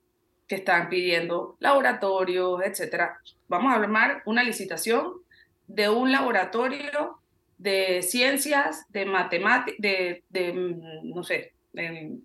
[0.48, 3.20] que están pidiendo laboratorios, etcétera.
[3.48, 5.12] Vamos a armar una licitación
[5.66, 7.20] de un laboratorio
[7.58, 12.18] de ciencias, de matemáticas, de, mm, no sé, de,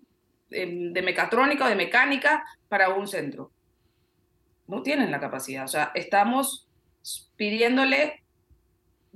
[0.48, 3.50] de, mecatrónica o de mecánica para un centro.
[4.66, 5.64] No tienen la capacidad.
[5.64, 6.66] O sea, estamos
[7.36, 8.23] pidiéndole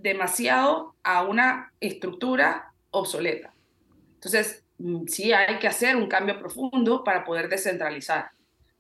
[0.03, 3.53] demasiado a una estructura obsoleta.
[4.15, 8.31] Entonces, mm, sí hay que hacer un cambio profundo para poder descentralizar.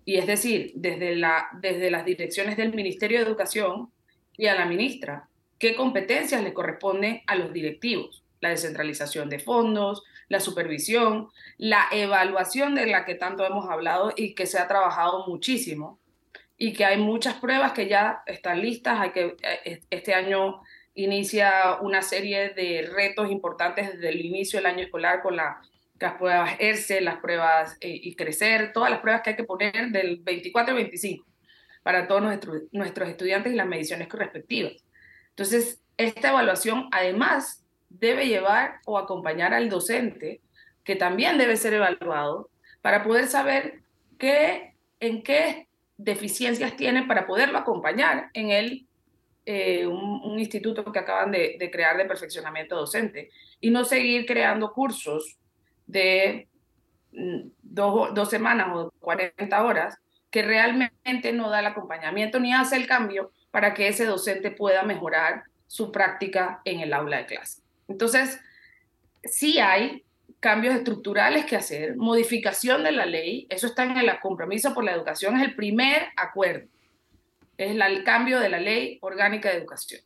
[0.04, 3.90] Y es decir, desde, la, desde las direcciones del Ministerio de Educación
[4.37, 5.28] y a la ministra,
[5.59, 8.22] qué competencias le corresponden a los directivos.
[8.40, 14.35] La descentralización de fondos, la supervisión, la evaluación de la que tanto hemos hablado y
[14.35, 15.98] que se ha trabajado muchísimo
[16.57, 19.00] y que hay muchas pruebas que ya están listas.
[19.00, 20.61] Hay que, eh, este año
[21.03, 25.61] inicia una serie de retos importantes desde el inicio del año escolar con la
[26.01, 29.89] las pruebas ERCE, las pruebas eh, y crecer, todas las pruebas que hay que poner
[29.91, 31.27] del 24 al 25
[31.83, 34.73] para todos nuestros, nuestros estudiantes y las mediciones respectivas.
[35.31, 40.41] Entonces, esta evaluación además debe llevar o acompañar al docente,
[40.85, 42.51] que también debe ser evaluado,
[42.83, 43.81] para poder saber
[44.19, 48.87] qué, en qué deficiencias tiene para poderlo acompañar en el,
[49.51, 53.31] eh, un, instituto que acaban de, de crear de perfeccionamiento docente
[53.63, 55.39] y no seguir creando cursos
[55.87, 56.49] de
[57.13, 59.97] mm, dos, dos semanas o 40 horas
[60.31, 64.83] que realmente no da el acompañamiento ni hace el cambio para que ese docente pueda
[64.83, 67.63] mejorar su práctica en el aula de clase.
[67.89, 68.39] Entonces,
[69.25, 70.05] sí hay
[70.41, 74.93] cambios estructurales que hacer, modificación de la ley, eso está en el compromiso por la
[74.93, 76.69] educación, es el primer acuerdo,
[77.59, 80.01] es el cambio de la ley orgánica de educación,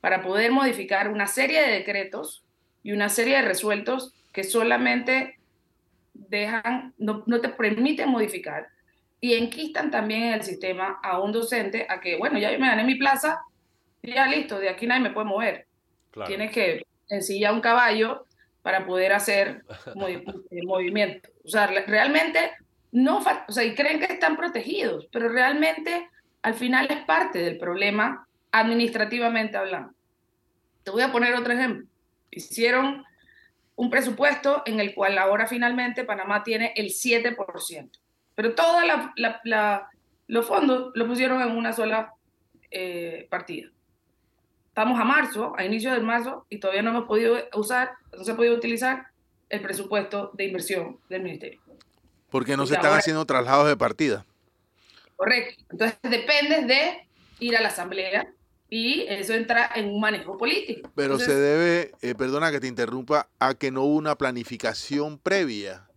[0.00, 2.42] para poder modificar una serie de decretos
[2.82, 5.38] y una serie de resueltos que solamente
[6.14, 8.68] dejan, no, te permiten modificar
[9.20, 12.84] y enquistan también en el sistema a un docente a que, bueno, ya me gané
[12.84, 13.40] mi plaza,
[14.02, 15.66] ya listo, de aquí nadie me puede mover.
[16.26, 18.26] Tienes que ensillar un caballo
[18.62, 19.62] para poder hacer
[20.06, 21.28] eh, movimiento.
[21.44, 22.52] O sea, realmente
[22.92, 26.08] no, o sea, y creen que están protegidos, pero realmente
[26.42, 29.92] al final es parte del problema administrativamente hablando.
[30.84, 31.86] Te voy a poner otro ejemplo.
[32.30, 33.04] Hicieron
[33.76, 37.90] un presupuesto en el cual ahora finalmente Panamá tiene el 7%.
[38.34, 38.82] Pero todos
[40.26, 42.14] los fondos lo pusieron en una sola
[42.70, 43.68] eh, partida.
[44.68, 48.30] Estamos a marzo, a inicio de marzo, y todavía no hemos podido usar, no se
[48.30, 49.08] ha podido utilizar
[49.48, 51.60] el presupuesto de inversión del ministerio.
[52.30, 54.24] Porque no se están ahora- haciendo traslados de partida.
[55.18, 55.64] Correcto.
[55.70, 57.08] Entonces dependes de
[57.40, 58.32] ir a la asamblea
[58.70, 60.90] y eso entra en un manejo político.
[60.94, 65.18] Pero Entonces, se debe, eh, perdona que te interrumpa, a que no hubo una planificación
[65.18, 65.88] previa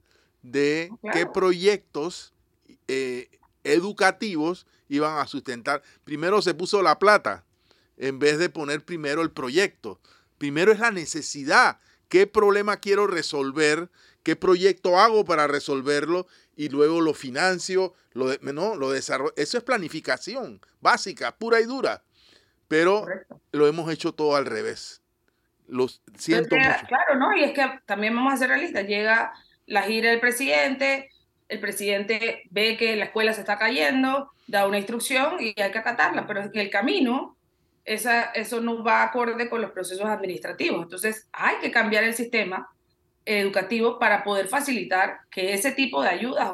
[0.42, 1.20] de Claro.
[1.20, 2.34] qué proyectos
[2.88, 3.30] eh,
[3.64, 5.84] educativos iban a sustentar.
[6.04, 7.46] Primero se puso la plata
[7.98, 10.00] en vez de poner primero el proyecto.
[10.40, 11.78] Primero es la necesidad.
[12.10, 13.90] ¿Qué problema quiero resolver?
[14.24, 16.26] ¿Qué proyecto hago para resolverlo?
[16.56, 19.34] Y luego lo financio, lo, de- no, lo desarrollo.
[19.36, 22.04] Eso es planificación básica, pura y dura.
[22.68, 23.42] Pero correcto.
[23.52, 25.02] lo hemos hecho todo al revés.
[25.68, 26.70] Los siento mucho.
[26.88, 27.36] Claro, ¿no?
[27.36, 28.86] Y es que también vamos a ser realistas.
[28.86, 29.32] Llega
[29.66, 31.10] la gira del presidente,
[31.48, 35.78] el presidente ve que la escuela se está cayendo, da una instrucción y hay que
[35.78, 37.38] acatarla, pero en el camino
[37.86, 40.84] esa, eso no va acorde con los procesos administrativos.
[40.84, 42.70] Entonces hay que cambiar el sistema
[43.26, 46.52] educativo para poder facilitar que ese tipo de ayudas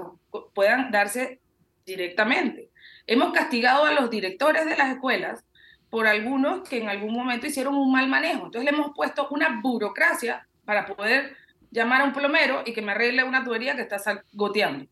[0.53, 1.39] puedan darse
[1.85, 2.69] directamente.
[3.05, 5.43] Hemos castigado a los directores de las escuelas
[5.89, 8.45] por algunos que en algún momento hicieron un mal manejo.
[8.45, 11.35] Entonces le hemos puesto una burocracia para poder
[11.71, 13.97] llamar a un plomero y que me arregle una tubería que está
[14.33, 14.85] goteando.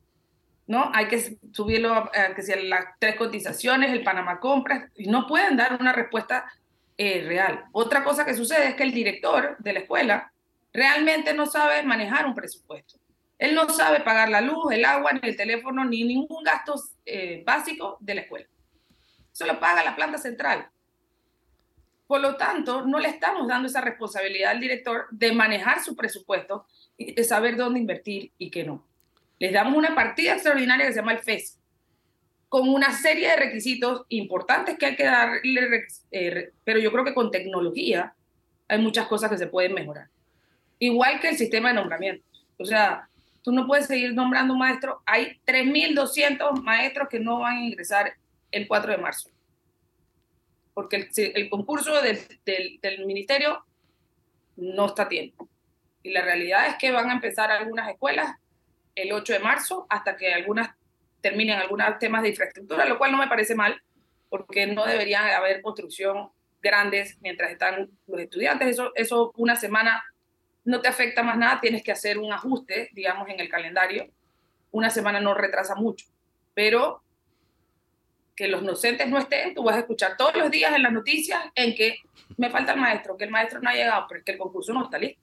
[0.68, 0.90] ¿No?
[0.96, 5.78] Hay que subirlo a, que las tres cotizaciones, el Panamá Compras, y no pueden dar
[5.80, 6.46] una respuesta
[6.98, 7.66] eh, real.
[7.72, 10.32] Otra cosa que sucede es que el director de la escuela
[10.76, 13.00] realmente no sabe manejar un presupuesto.
[13.38, 17.44] Él no sabe pagar la luz, el agua, ni el teléfono, ni ningún gasto eh,
[17.46, 18.48] básico de la escuela.
[19.34, 20.70] Eso lo paga la planta central.
[22.08, 26.66] Por lo tanto, no le estamos dando esa responsabilidad al director de manejar su presupuesto
[26.98, 28.86] y de saber dónde invertir y qué no.
[29.40, 31.60] Les damos una partida extraordinaria que se llama el FES,
[32.48, 37.14] con una serie de requisitos importantes que hay que darle, eh, pero yo creo que
[37.14, 38.14] con tecnología
[38.68, 40.08] hay muchas cosas que se pueden mejorar.
[40.80, 42.26] Igual que el sistema de nombramiento.
[42.58, 43.10] O sea,
[43.42, 44.98] tú no puedes seguir nombrando maestros.
[45.06, 48.14] Hay 3.200 maestros que no van a ingresar
[48.52, 49.30] el 4 de marzo
[50.76, 53.66] porque el, el concurso del, del, del ministerio
[54.58, 55.50] no está a tiempo.
[56.04, 58.36] Y la realidad es que van a empezar algunas escuelas
[58.94, 60.76] el 8 de marzo hasta que algunas
[61.22, 63.82] terminen algunos temas de infraestructura, lo cual no me parece mal,
[64.30, 66.30] porque no debería haber construcción
[66.62, 68.68] grandes mientras están los estudiantes.
[68.68, 70.04] Eso, eso una semana
[70.66, 74.10] no te afecta más nada, tienes que hacer un ajuste, digamos, en el calendario.
[74.72, 76.08] Una semana no retrasa mucho,
[76.54, 77.02] pero
[78.36, 81.42] que los docentes no estén, tú vas a escuchar todos los días en las noticias
[81.56, 82.00] en que
[82.36, 84.84] me falta el maestro, que el maestro no ha llegado, pero que el concurso no
[84.84, 85.22] está listo.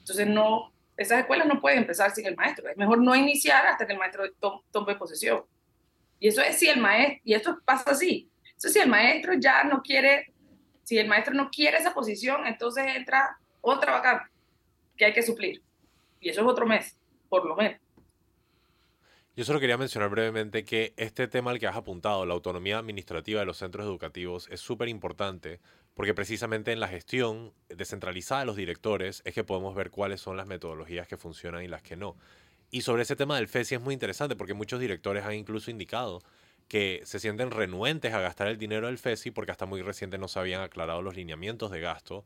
[0.00, 2.68] Entonces, no, esas escuelas no pueden empezar sin el maestro.
[2.68, 5.44] Es mejor no iniciar hasta que el maestro to- tome posesión.
[6.18, 8.28] Y eso es si el maestro, y esto pasa así.
[8.56, 10.32] Eso si el maestro ya no quiere,
[10.82, 14.33] si el maestro no quiere esa posición, entonces entra otra vacante
[14.96, 15.62] que hay que suplir.
[16.20, 16.96] Y eso es otro mes,
[17.28, 17.80] por lo menos.
[19.36, 23.40] Yo solo quería mencionar brevemente que este tema al que has apuntado, la autonomía administrativa
[23.40, 25.60] de los centros educativos, es súper importante
[25.94, 30.36] porque precisamente en la gestión descentralizada de los directores es que podemos ver cuáles son
[30.36, 32.16] las metodologías que funcionan y las que no.
[32.70, 36.22] Y sobre ese tema del FESI es muy interesante porque muchos directores han incluso indicado
[36.68, 40.28] que se sienten renuentes a gastar el dinero del FESI porque hasta muy reciente no
[40.28, 42.24] se habían aclarado los lineamientos de gasto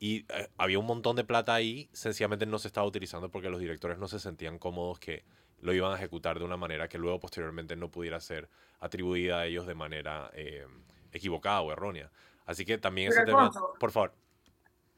[0.00, 3.60] y eh, había un montón de plata ahí, sencillamente no se estaba utilizando porque los
[3.60, 5.24] directores no se sentían cómodos que
[5.60, 8.48] lo iban a ejecutar de una manera que luego posteriormente no pudiera ser
[8.80, 10.66] atribuida a ellos de manera eh,
[11.12, 12.10] equivocada o errónea.
[12.46, 14.14] Así que también Pero, ese tema, por favor,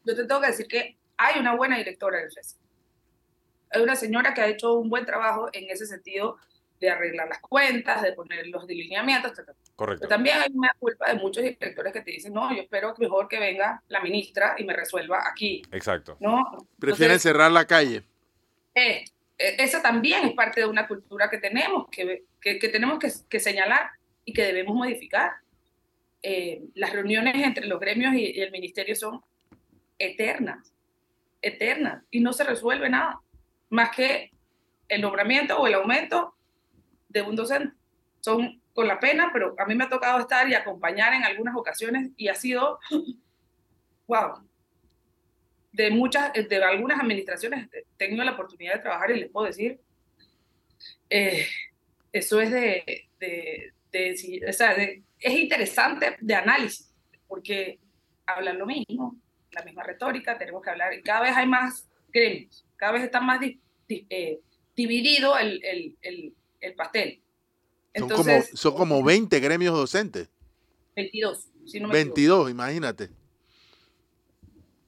[0.05, 2.59] yo te tengo que decir que hay una buena directora del FES.
[3.71, 6.39] Hay una señora que ha hecho un buen trabajo en ese sentido
[6.79, 9.51] de arreglar las cuentas, de poner los delineamientos, etc.
[9.77, 10.03] correcto.
[10.03, 13.29] Pero también hay una culpa de muchos directores que te dicen, no, yo espero mejor
[13.29, 16.17] que venga la ministra y me resuelva aquí, Exacto.
[16.21, 16.45] ¿no?
[16.79, 18.03] Prefieren Entonces, cerrar la calle.
[18.75, 19.05] eh,
[19.39, 23.11] eh, esa también es parte de una cultura que tenemos, que, que, que tenemos que,
[23.29, 23.91] que señalar
[24.25, 25.33] y que debemos modificar.
[26.23, 29.21] Eh, las reuniones entre los gremios y, y el ministerio son
[29.99, 30.73] eternas,
[31.41, 33.21] eternas, y no se resuelve nada,
[33.71, 34.31] más que
[34.89, 36.37] el nombramiento o el aumento
[37.09, 37.75] de un docente.
[38.23, 41.55] Son con la pena, pero a mí me ha tocado estar y acompañar en algunas
[41.57, 42.79] ocasiones y ha sido,
[44.07, 44.49] wow,
[45.73, 49.81] de muchas, de algunas administraciones he tenido la oportunidad de trabajar y les puedo decir,
[51.11, 51.47] eh,
[52.13, 56.93] eso es de, de, de, o sea, de- es interesante de análisis,
[57.27, 57.79] porque
[58.27, 59.17] hablan lo mismo,
[59.51, 63.21] la misma retórica, tenemos que hablar, y cada vez hay más gremios, cada vez está
[63.21, 64.41] más di- di- eh,
[64.77, 67.22] dividido el, el, el, el pastel.
[67.95, 70.29] Son, como, son como 20 gremios docentes.
[70.97, 72.15] 22, si no me equivoco.
[72.15, 73.11] 22, imagínate.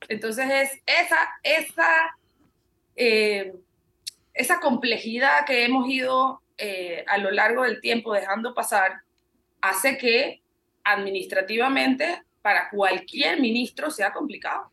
[0.09, 2.17] Entonces es esa, esa
[2.97, 3.55] eh,
[4.33, 9.03] esa complejidad que hemos ido eh, a lo largo del tiempo dejando pasar
[9.61, 10.43] hace que
[10.83, 14.71] administrativamente para cualquier ministro sea complicado.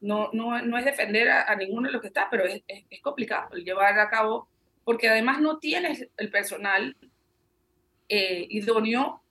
[0.00, 3.54] No, no, no es defender a, ninguno de los que está, pero es, es, complicado
[3.56, 4.48] llevar a cabo,
[4.84, 6.96] porque además no tienes el personal
[8.08, 9.22] eh, idóneo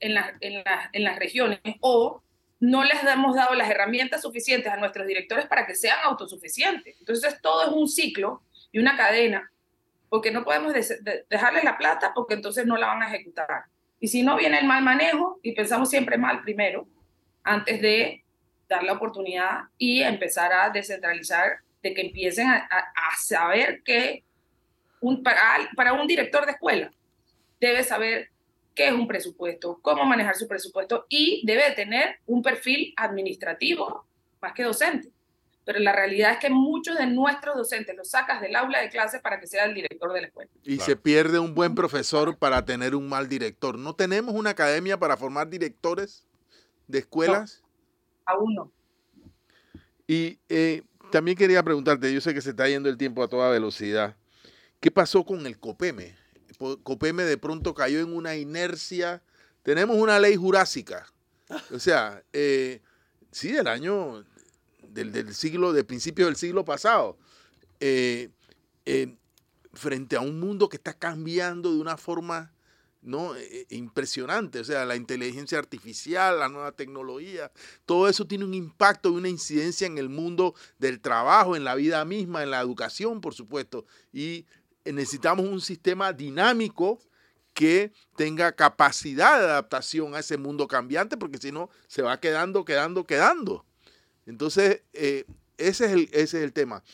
[0.00, 2.22] en, en, en las regiones o
[2.58, 6.96] no les hemos dado las herramientas suficientes a nuestros directores para que sean autosuficientes.
[6.98, 8.42] Entonces, todo es un ciclo
[8.72, 9.50] y una cadena,
[10.08, 10.72] porque no podemos
[11.28, 13.64] dejarles la plata porque entonces no la van a ejecutar.
[14.00, 16.86] Y si no viene el mal manejo, y pensamos siempre mal primero,
[17.42, 18.24] antes de
[18.68, 22.68] dar la oportunidad y empezar a descentralizar, de que empiecen a,
[23.18, 24.24] saber que
[25.00, 25.40] un, para,
[25.76, 26.92] para un director de escuela
[27.60, 28.30] debe saber
[28.74, 34.04] qué es un presupuesto, cómo manejar su presupuesto y debe tener un perfil administrativo
[34.40, 35.10] más que docente.
[35.64, 39.18] Pero la realidad es que muchos de nuestros docentes los sacas del aula de clase
[39.18, 40.50] para que sea el director de la escuela.
[40.62, 43.76] Y se pierde un buen profesor para tener un mal director.
[43.76, 46.24] ¿No tenemos una academia para formar directores
[46.86, 47.64] de escuelas?
[48.26, 48.72] aún no.
[50.06, 53.50] Y eh, también quería preguntarte, yo sé que se está yendo el tiempo a toda
[53.50, 54.14] velocidad.
[54.86, 56.14] ¿Qué pasó con el COPEME?
[56.84, 59.20] Copeme de pronto cayó en una inercia.
[59.64, 61.12] Tenemos una ley jurásica.
[61.72, 62.80] O sea, eh,
[63.32, 64.24] sí, del año,
[64.88, 67.18] del, siglo, del principio del siglo pasado.
[67.80, 68.28] Eh,
[68.84, 69.16] eh,
[69.72, 72.52] frente a un mundo que está cambiando de una forma
[73.02, 73.32] ¿no?
[73.70, 74.60] impresionante.
[74.60, 77.50] O sea, la inteligencia artificial, la nueva tecnología,
[77.86, 81.74] todo eso tiene un impacto y una incidencia en el mundo del trabajo, en la
[81.74, 83.84] vida misma, en la educación, por supuesto.
[84.12, 84.46] Y
[84.92, 86.98] necesitamos un sistema dinámico
[87.56, 92.66] que tenga capacidad de adaptación a ese mundo cambiante, porque si no, se va quedando,
[92.66, 93.64] quedando, quedando.
[94.26, 95.24] Entonces, eh,
[95.56, 96.84] ese, es el, ese es el tema.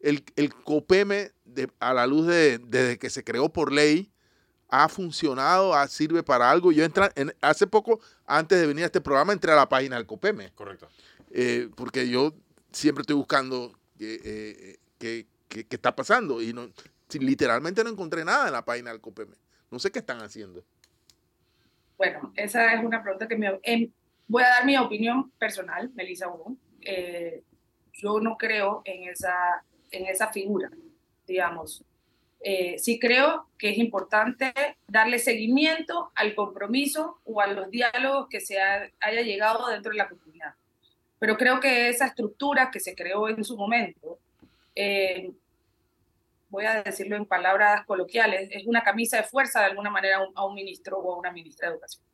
[0.00, 1.30] El, el COPEME,
[1.78, 4.10] a la luz de desde que se creó por ley,
[4.68, 6.72] ha funcionado, sirve para algo.
[6.72, 10.06] Yo entré, hace poco, antes de venir a este programa, entré a la página del
[10.06, 10.50] COPEME.
[10.56, 10.88] Correcto.
[11.30, 12.34] Eh, porque yo
[12.72, 16.68] siempre estoy buscando eh, qué, qué, qué, está pasando y no,
[17.14, 19.36] literalmente no encontré nada en la página del COPEME.
[19.70, 20.64] No sé qué están haciendo.
[21.96, 23.58] Bueno, esa es una pregunta que me...
[23.62, 23.90] Em,
[24.26, 26.26] voy a dar mi opinión personal, Melissa
[26.82, 27.42] eh,
[27.92, 30.70] yo no creo en esa, en esa figura,
[31.26, 31.82] digamos.
[32.40, 34.52] Eh, sí creo que es importante
[34.86, 40.08] darle seguimiento al compromiso o a los diálogos que se haya llegado dentro de la
[40.08, 40.54] comunidad.
[41.18, 44.20] Pero creo que esa estructura que se creó en su momento
[44.76, 45.32] eh,
[46.48, 50.44] voy a decirlo en palabras coloquiales, es una camisa de fuerza de alguna manera a
[50.46, 52.04] un, ministro o a una ministra de Educación.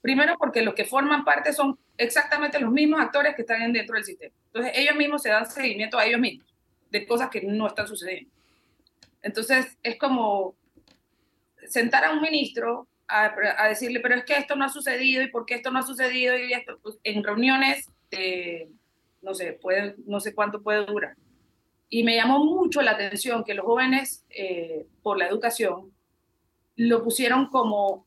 [0.00, 4.04] Primero porque los que forman parte son exactamente los mismos actores que están dentro del
[4.04, 4.34] sistema.
[4.46, 6.46] Entonces ellos mismos se dan seguimiento a ellos mismos
[6.90, 8.32] de cosas que no están sucediendo.
[9.22, 10.56] Entonces es como
[11.66, 15.44] sentar a un ministro a, decirle, pero es que esto no ha sucedido y por
[15.44, 17.88] qué esto no ha sucedido y esto, pues, en reuniones,
[19.22, 21.16] no sé, puede, no sé cuánto puede durar.
[21.90, 25.92] Y me llamó mucho la atención que los jóvenes eh, por la educación
[26.76, 28.06] lo pusieron como,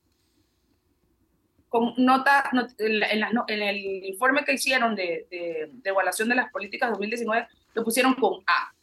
[1.68, 7.48] con nota, en, en, el informe que hicieron de, de, evaluación de las políticas 2019,
[7.74, 8.74] lo pusieron con A.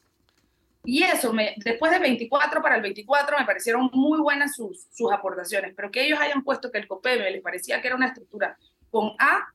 [0.85, 5.11] Y eso, me, después de 24 para el 24, me parecieron muy buenas sus, sus
[5.13, 8.57] aportaciones, pero que ellos hayan puesto que el COPEME les parecía que era una estructura
[8.91, 9.49] con A,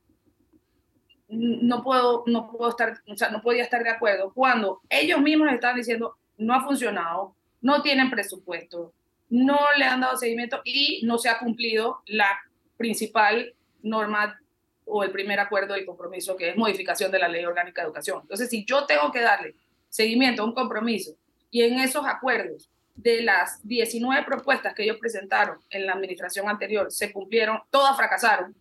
[1.28, 5.52] no puedo, no puedo estar, o sea, no podía estar de acuerdo cuando ellos mismos
[5.52, 8.92] estaban diciendo no ha funcionado, no tienen presupuesto,
[9.28, 12.38] no le han dado seguimiento y no se ha cumplido la
[12.76, 14.38] principal norma
[14.84, 18.20] o el primer acuerdo del compromiso, que es modificación de la ley orgánica de educación.
[18.22, 19.56] Entonces, si yo tengo que darle
[19.88, 21.16] seguimiento a un compromiso
[21.50, 26.90] y en esos acuerdos de las 19 propuestas que ellos presentaron en la administración anterior
[26.90, 28.54] se cumplieron, todas fracasaron,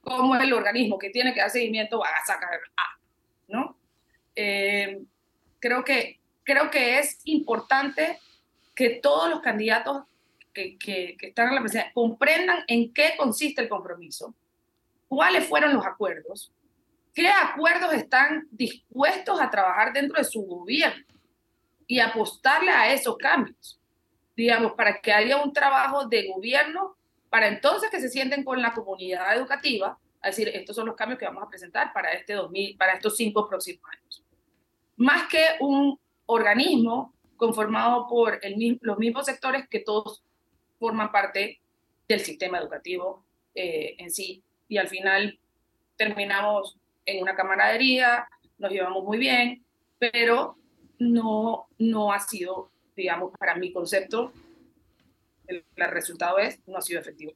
[0.00, 2.98] cómo el organismo que tiene que dar seguimiento va a sacar A,
[3.48, 3.76] ¿no?
[4.34, 5.02] Eh,
[5.58, 8.18] creo, que, creo que es importante
[8.74, 10.04] que todos los candidatos
[10.52, 14.34] que, que, están en la presidencia comprendan en qué consiste el compromiso,
[15.08, 16.52] cuáles fueron los acuerdos,
[17.14, 21.04] qué acuerdos están dispuestos a trabajar dentro de su gobierno
[21.86, 23.80] y apostarle a esos cambios,
[24.36, 26.96] digamos, para que haya un trabajo de gobierno
[27.30, 31.18] para entonces que se sienten con la comunidad educativa a decir, estos son los cambios
[31.18, 34.22] que vamos a presentar para, este 2000, para estos cinco próximos años.
[34.96, 40.22] Más que un organismo conformado por el, los mismos sectores que todos
[40.78, 41.60] forman parte
[42.06, 43.24] del sistema educativo
[43.54, 44.42] eh, en sí.
[44.68, 45.38] Y al final
[45.96, 46.76] terminamos
[47.06, 48.28] en una camaradería,
[48.58, 49.64] nos llevamos muy bien,
[49.98, 50.56] pero
[50.98, 54.32] no, no ha sido, digamos, para mi concepto,
[55.50, 57.32] el, resultado es, no ha sido efectivo.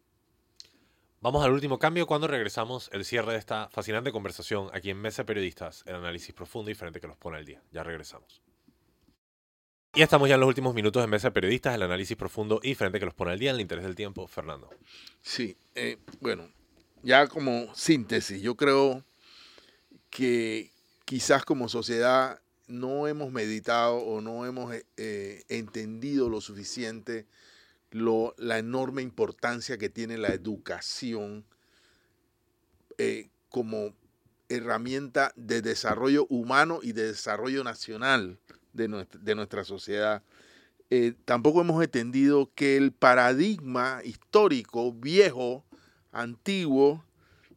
[1.20, 5.24] Vamos al último cambio cuando regresamos el cierre de esta fascinante conversación aquí en Mesa
[5.24, 7.62] Periodistas, el análisis profundo y diferente que nos pone al día.
[7.72, 8.42] Ya regresamos.
[9.94, 12.98] Y estamos ya en los últimos minutos de Mesa Periodistas, el análisis profundo y diferente
[12.98, 14.26] que los pone al día en el interés del tiempo.
[14.26, 14.68] Fernando.
[15.22, 16.50] Sí, eh, bueno,
[17.02, 19.04] ya como síntesis, yo creo
[20.10, 20.70] que
[21.04, 27.26] quizás como sociedad no hemos meditado o no hemos eh, eh, entendido lo suficiente
[27.94, 31.44] la enorme importancia que tiene la educación
[32.98, 33.94] eh, como
[34.48, 38.38] herramienta de desarrollo humano y de desarrollo nacional
[38.72, 40.22] de nuestra, sociedad.
[41.24, 45.64] tampoco hemos entendido que el paradigma histórico, viejo,
[46.10, 47.04] antiguo,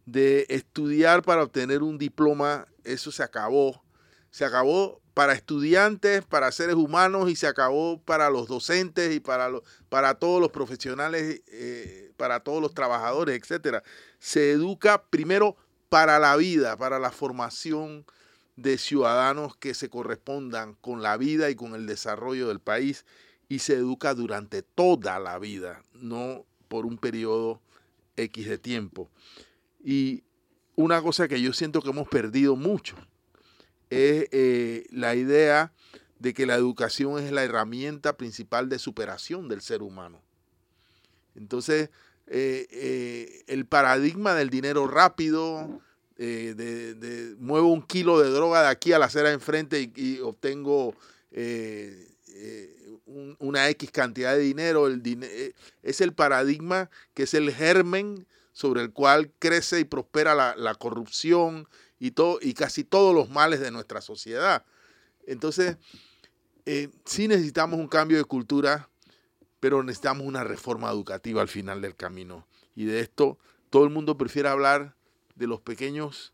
[0.05, 3.83] de estudiar para obtener un diploma, eso se acabó
[4.37, 9.49] se acabó para estudiantes, para seres humanos y se acabó para los docentes y para,
[9.89, 13.81] para todos los profesionales, eh, para todos los trabajadores, etcétera.
[14.19, 15.57] Se educa primero
[15.89, 18.05] para la vida, para la formación
[18.57, 23.03] de ciudadanos que se correspondan con la vida y con el desarrollo del país
[23.49, 27.59] y se educa durante toda la vida, no por un periodo
[28.17, 29.09] X de tiempo.
[29.83, 30.25] Y
[30.75, 32.95] una cosa que yo siento que hemos perdido mucho
[33.89, 35.71] es eh, la idea
[36.19, 40.21] de que la educación es la herramienta principal de superación del ser humano.
[41.35, 41.89] Entonces,
[42.27, 45.81] eh, eh, el paradigma del dinero rápido,
[46.17, 50.95] de, muevo un kilo de droga de aquí a la acera enfrente y, obtengo
[53.37, 58.91] una X cantidad de dinero, el es el paradigma que es el germen sobre el
[58.91, 61.67] cual crece y prospera la, la corrupción,
[61.99, 64.65] y, todo, y casi todos los males de nuestra sociedad.
[65.25, 65.77] Entonces,
[66.65, 68.89] eh, sí necesitamos un cambio de cultura,
[69.59, 72.47] pero necesitamos una reforma educativa al final del camino.
[72.75, 73.37] Y de esto
[73.69, 74.95] todo el mundo prefiere hablar
[75.35, 76.33] de los pequeños,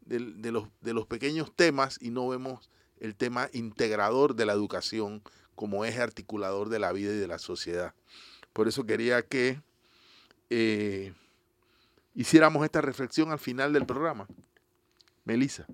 [0.00, 2.70] de, los, de los pequeños temas y no vemos
[3.00, 5.22] el tema integrador de la educación
[5.54, 7.94] como eje articulador de la vida y de la sociedad.
[8.52, 9.60] Por eso quería que
[10.50, 11.12] eh,
[12.14, 14.26] hiciéramos esta reflexión al final del programa.
[15.28, 15.66] Melissa.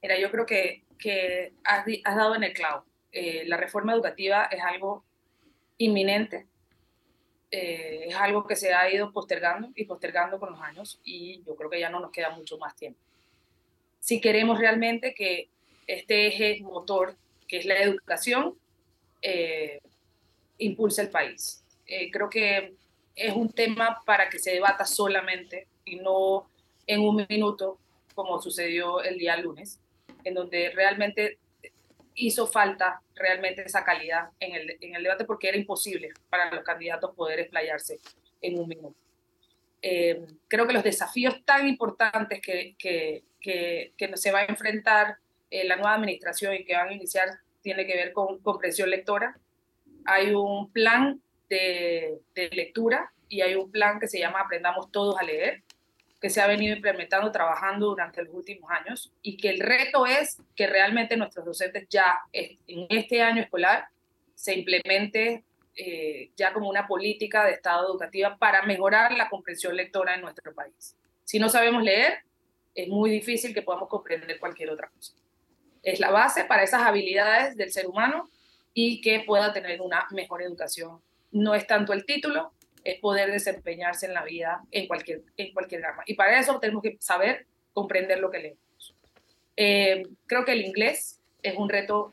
[0.00, 1.84] Mira, yo creo que, que has,
[2.16, 2.84] dado en el clavo.
[3.10, 5.04] Eh, la reforma educativa es algo
[5.78, 6.46] inminente,
[7.50, 11.56] eh, es algo que se ha ido postergando y postergando con los años y yo
[11.56, 13.00] creo que ya no nos queda mucho más tiempo.
[13.98, 15.48] Si queremos realmente que
[15.88, 17.16] este eje motor,
[17.48, 18.56] que es la educación,
[19.20, 19.80] eh,
[20.58, 21.64] impulse el país.
[22.12, 22.74] creo que
[23.16, 26.48] es un tema para que se debata solamente y no
[26.86, 27.78] en un minuto,
[28.14, 29.80] como sucedió el día lunes,
[30.24, 31.38] en donde realmente
[32.14, 36.64] hizo falta realmente esa calidad en el, en el debate porque era imposible para los
[36.64, 37.98] candidatos poder explayarse
[38.40, 38.96] en un minuto.
[39.80, 45.16] Eh, creo que los desafíos tan importantes que, que, que, que se va a enfrentar
[45.50, 47.28] eh, la nueva administración y que van a iniciar
[47.62, 49.36] tiene que ver con comprensión lectora.
[50.04, 55.16] Hay un plan de, de lectura y hay un plan que se llama Aprendamos Todos
[55.18, 55.62] a Leer,
[56.22, 60.40] que se ha venido implementando, trabajando durante los últimos años y que el reto es
[60.54, 63.88] que realmente nuestros docentes ya en este año escolar
[64.36, 65.42] se implemente
[65.74, 70.54] eh, ya como una política de Estado educativa para mejorar la comprensión lectora en nuestro
[70.54, 70.96] país.
[71.24, 72.20] Si no sabemos leer,
[72.72, 75.14] es muy difícil que podamos comprender cualquier otra cosa.
[75.82, 78.30] Es la base para esas habilidades del ser humano
[78.72, 81.02] y que pueda tener una mejor educación.
[81.32, 82.52] No es tanto el título,
[82.84, 86.02] es poder desempeñarse en la vida en cualquier, en cualquier gama.
[86.06, 88.94] Y para eso tenemos que saber comprender lo que leemos.
[89.56, 92.12] Eh, creo que el inglés es un reto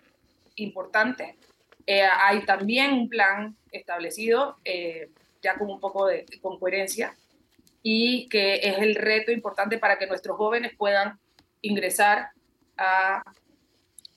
[0.56, 1.38] importante.
[1.86, 5.10] Eh, hay también un plan establecido, eh,
[5.42, 7.16] ya con un poco de con coherencia,
[7.82, 11.20] y que es el reto importante para que nuestros jóvenes puedan
[11.62, 12.30] ingresar
[12.78, 13.24] a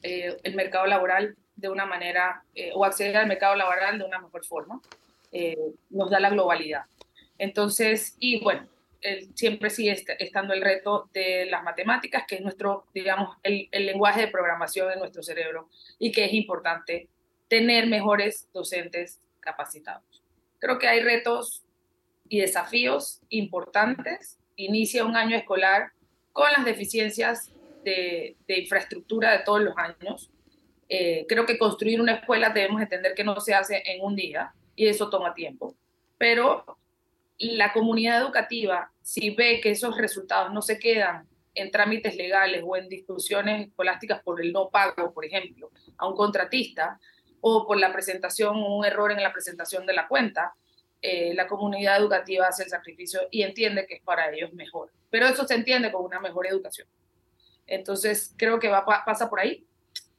[0.03, 2.43] el mercado laboral de una manera,
[2.75, 4.81] o acceder al mercado laboral de una mejor forma.
[5.33, 5.57] Eh,
[5.91, 6.83] nos da la globalidad.
[7.39, 8.69] Entonces, y bueno,
[9.35, 14.29] siempre sigue estando el reto de las matemáticas, que es nuestro, digamos, el, lenguaje de
[14.29, 15.69] programación en nuestro cerebro
[15.99, 17.09] y que es importante
[17.49, 20.23] tener mejores docentes capacitados.
[20.59, 21.65] Creo que hay retos
[22.29, 24.39] y desafíos importantes.
[24.57, 25.93] Inicia un año escolar
[26.33, 27.51] con las deficiencias
[27.85, 30.31] de, infraestructura de todos los años.
[30.89, 34.55] Eh, creo que construir una escuela debemos entender que no se hace en un día
[34.83, 35.77] y eso toma tiempo.
[36.19, 36.65] Pero
[37.39, 42.77] la comunidad educativa, si ve que esos resultados no se quedan en trámites legales o
[42.77, 46.99] en discusiones escolásticas por el no pago, por ejemplo, a un contratista,
[47.41, 50.53] o por la presentación, un error en la presentación de la cuenta,
[51.01, 54.91] eh, la comunidad educativa hace el sacrificio y entiende que es para ellos mejor.
[55.11, 56.89] Pero eso se entiende con una mejor educación.
[57.69, 59.65] Entonces, creo que va, pasa por ahí.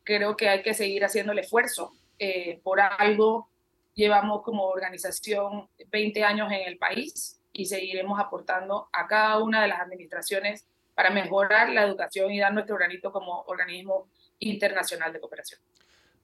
[0.06, 1.92] Creo que hay que seguir haciendo el esfuerzo.
[2.18, 3.50] Eh, por algo
[3.94, 9.68] llevamos como organización 20 años en el país y seguiremos aportando a cada una de
[9.68, 15.60] las administraciones para mejorar la educación y dar nuestro granito como organismo internacional de cooperación.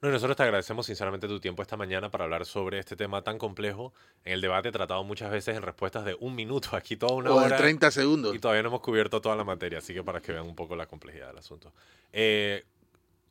[0.01, 3.37] No, nosotros te agradecemos sinceramente tu tiempo esta mañana para hablar sobre este tema tan
[3.37, 3.93] complejo.
[4.23, 7.35] En el debate tratado muchas veces en respuestas de un minuto, aquí toda una o
[7.35, 7.49] hora.
[7.49, 8.33] de 30 segundos.
[8.33, 10.75] Y todavía no hemos cubierto toda la materia, así que para que vean un poco
[10.77, 11.73] la complejidad del asunto.
[12.13, 12.63] Eh,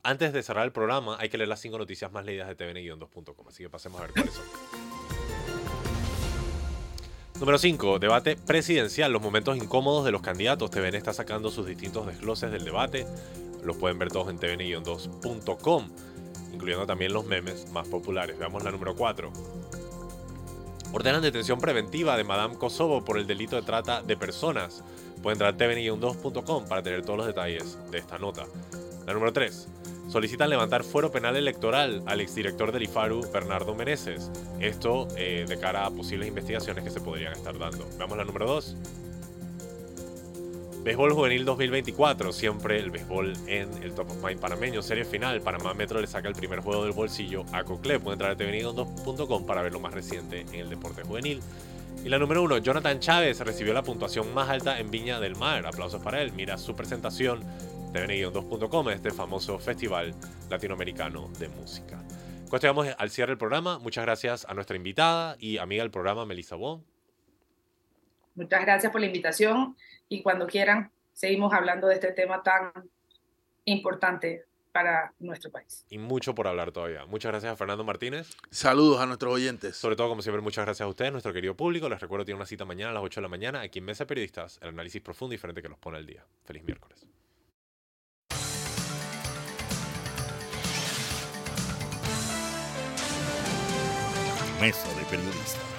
[0.08, 3.46] antes de cerrar el programa, hay que leer las cinco noticias más leídas de tvn-2.com,
[3.46, 4.44] así que pasemos a ver cuáles son.
[7.38, 7.98] Número 5.
[7.98, 9.12] Debate presidencial.
[9.12, 10.70] Los momentos incómodos de los candidatos.
[10.70, 13.06] TVN está sacando sus distintos desgloses del debate.
[13.62, 15.88] Los pueden ver todos en tvn-2.com,
[16.52, 18.38] incluyendo también los memes más populares.
[18.38, 19.30] Veamos la número 4.
[20.90, 24.82] Ordenan detención preventiva de Madame Kosovo por el delito de trata de personas.
[25.22, 28.46] Pueden entrar a tvn-2.com para tener todos los detalles de esta nota.
[29.06, 29.68] La número 3
[30.08, 34.30] solicitan levantar fuero penal electoral al exdirector del IFARU, Bernardo Meneses.
[34.58, 37.86] Esto eh, de cara a posibles investigaciones que se podrían estar dando.
[37.98, 38.76] Veamos la número 2.
[40.82, 44.80] Béisbol Juvenil 2024, siempre el béisbol en el Top of Mind panameño.
[44.80, 48.00] Serie final, Panamá Metro le saca el primer juego del bolsillo a Cocle.
[48.00, 51.40] Pueden entrar a tvn2.com para ver lo más reciente en el deporte juvenil.
[52.04, 55.66] Y la número 1, Jonathan Chávez recibió la puntuación más alta en Viña del Mar.
[55.66, 56.32] Aplausos para él.
[56.32, 57.42] Mira su presentación
[57.92, 60.14] tvn-2.com, este famoso festival
[60.50, 61.96] latinoamericano de música.
[62.48, 63.78] Con esto llegamos al cierre del programa.
[63.78, 66.84] Muchas gracias a nuestra invitada y amiga del programa, Melissa Bon.
[68.34, 69.76] Muchas gracias por la invitación
[70.08, 72.72] y cuando quieran seguimos hablando de este tema tan
[73.64, 75.84] importante para nuestro país.
[75.90, 77.04] Y mucho por hablar todavía.
[77.06, 78.30] Muchas gracias a Fernando Martínez.
[78.50, 79.76] Saludos a nuestros oyentes.
[79.76, 81.88] Sobre todo, como siempre, muchas gracias a ustedes, nuestro querido público.
[81.88, 84.06] Les recuerdo, tiene una cita mañana a las 8 de la mañana aquí en Mesa
[84.06, 86.24] Periodistas, el análisis profundo y diferente que los pone al día.
[86.44, 87.06] Feliz miércoles.
[94.60, 95.77] Mesa de Periodistas.